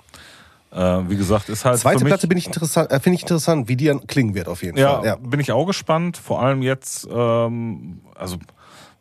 Äh, 0.71 0.77
wie 1.09 1.15
gesagt, 1.15 1.49
ist 1.49 1.65
halt 1.65 1.79
Zweite 1.79 2.03
mich, 2.03 2.11
Platte 2.11 2.27
bin 2.27 2.37
ich 2.37 2.45
interessant, 2.45 2.91
äh, 2.91 2.99
finde 2.99 3.15
ich 3.15 3.21
interessant, 3.21 3.67
wie 3.67 3.75
die 3.75 3.85
dann 3.85 4.05
klingen 4.05 4.35
wird 4.35 4.47
auf 4.47 4.63
jeden 4.63 4.77
ja, 4.77 4.97
Fall. 4.97 5.05
Ja. 5.05 5.15
bin 5.15 5.39
ich 5.39 5.51
auch 5.51 5.65
gespannt. 5.65 6.17
Vor 6.17 6.41
allem 6.41 6.61
jetzt, 6.61 7.07
ähm, 7.09 8.01
also 8.15 8.37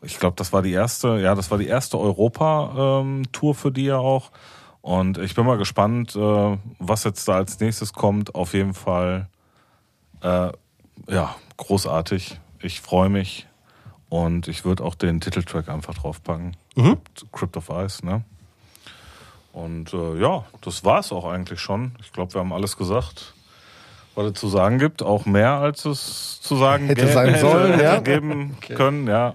ich 0.02 0.18
glaube, 0.18 0.36
das 0.36 0.52
war 0.52 0.62
die 0.62 0.72
erste, 0.72 1.18
ja, 1.18 1.34
das 1.34 1.50
war 1.50 1.58
die 1.58 1.66
erste 1.66 1.98
Europa-Tour 1.98 3.54
für 3.54 3.72
die 3.72 3.86
ja 3.86 3.98
auch. 3.98 4.30
Und 4.80 5.18
ich 5.18 5.34
bin 5.34 5.44
mal 5.44 5.58
gespannt, 5.58 6.14
äh, 6.14 6.58
was 6.78 7.02
jetzt 7.04 7.26
da 7.26 7.34
als 7.34 7.58
nächstes 7.58 7.92
kommt. 7.92 8.36
Auf 8.36 8.54
jeden 8.54 8.74
Fall, 8.74 9.28
äh, 10.22 10.52
ja, 11.08 11.34
großartig. 11.56 12.40
Ich 12.60 12.80
freue 12.80 13.08
mich. 13.08 13.48
Und 14.08 14.46
ich 14.46 14.64
würde 14.64 14.84
auch 14.84 14.94
den 14.94 15.20
Titeltrack 15.20 15.68
einfach 15.68 15.94
draufpacken. 15.94 16.56
Mhm. 16.76 16.98
Crypt 17.32 17.56
of 17.56 17.70
Ice, 17.70 18.06
ne? 18.06 18.24
Und 19.56 19.94
äh, 19.94 20.20
ja, 20.20 20.44
das 20.60 20.84
war 20.84 20.98
es 20.98 21.10
auch 21.12 21.24
eigentlich 21.24 21.60
schon. 21.60 21.92
Ich 22.02 22.12
glaube, 22.12 22.34
wir 22.34 22.42
haben 22.42 22.52
alles 22.52 22.76
gesagt, 22.76 23.32
was 24.14 24.26
es 24.26 24.34
zu 24.34 24.48
sagen 24.48 24.78
gibt. 24.78 25.02
Auch 25.02 25.24
mehr, 25.24 25.52
als 25.52 25.86
es 25.86 26.42
zu 26.42 26.56
sagen 26.56 26.88
Hätte 26.88 27.10
sein 27.10 27.38
sollen, 27.38 27.72
hätte 27.72 27.82
ja. 27.82 28.00
geben 28.00 28.58
können, 28.60 29.06
ja. 29.06 29.32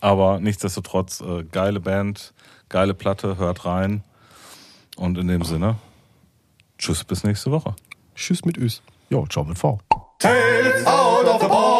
Aber 0.00 0.40
nichtsdestotrotz, 0.40 1.20
äh, 1.20 1.44
geile 1.44 1.78
Band, 1.78 2.32
geile 2.70 2.94
Platte, 2.94 3.36
hört 3.36 3.66
rein. 3.66 4.02
Und 4.96 5.18
in 5.18 5.28
dem 5.28 5.44
Sinne, 5.44 5.76
tschüss 6.78 7.04
bis 7.04 7.22
nächste 7.22 7.50
Woche. 7.50 7.74
Tschüss 8.14 8.46
mit 8.46 8.56
Ös. 8.56 8.80
Jo, 9.10 9.26
ciao 9.26 9.44
mit 9.44 9.58
V. 9.58 9.78
Tales 10.20 10.86
out 10.86 11.26
of 11.26 11.42
the 11.42 11.48
ball. 11.48 11.77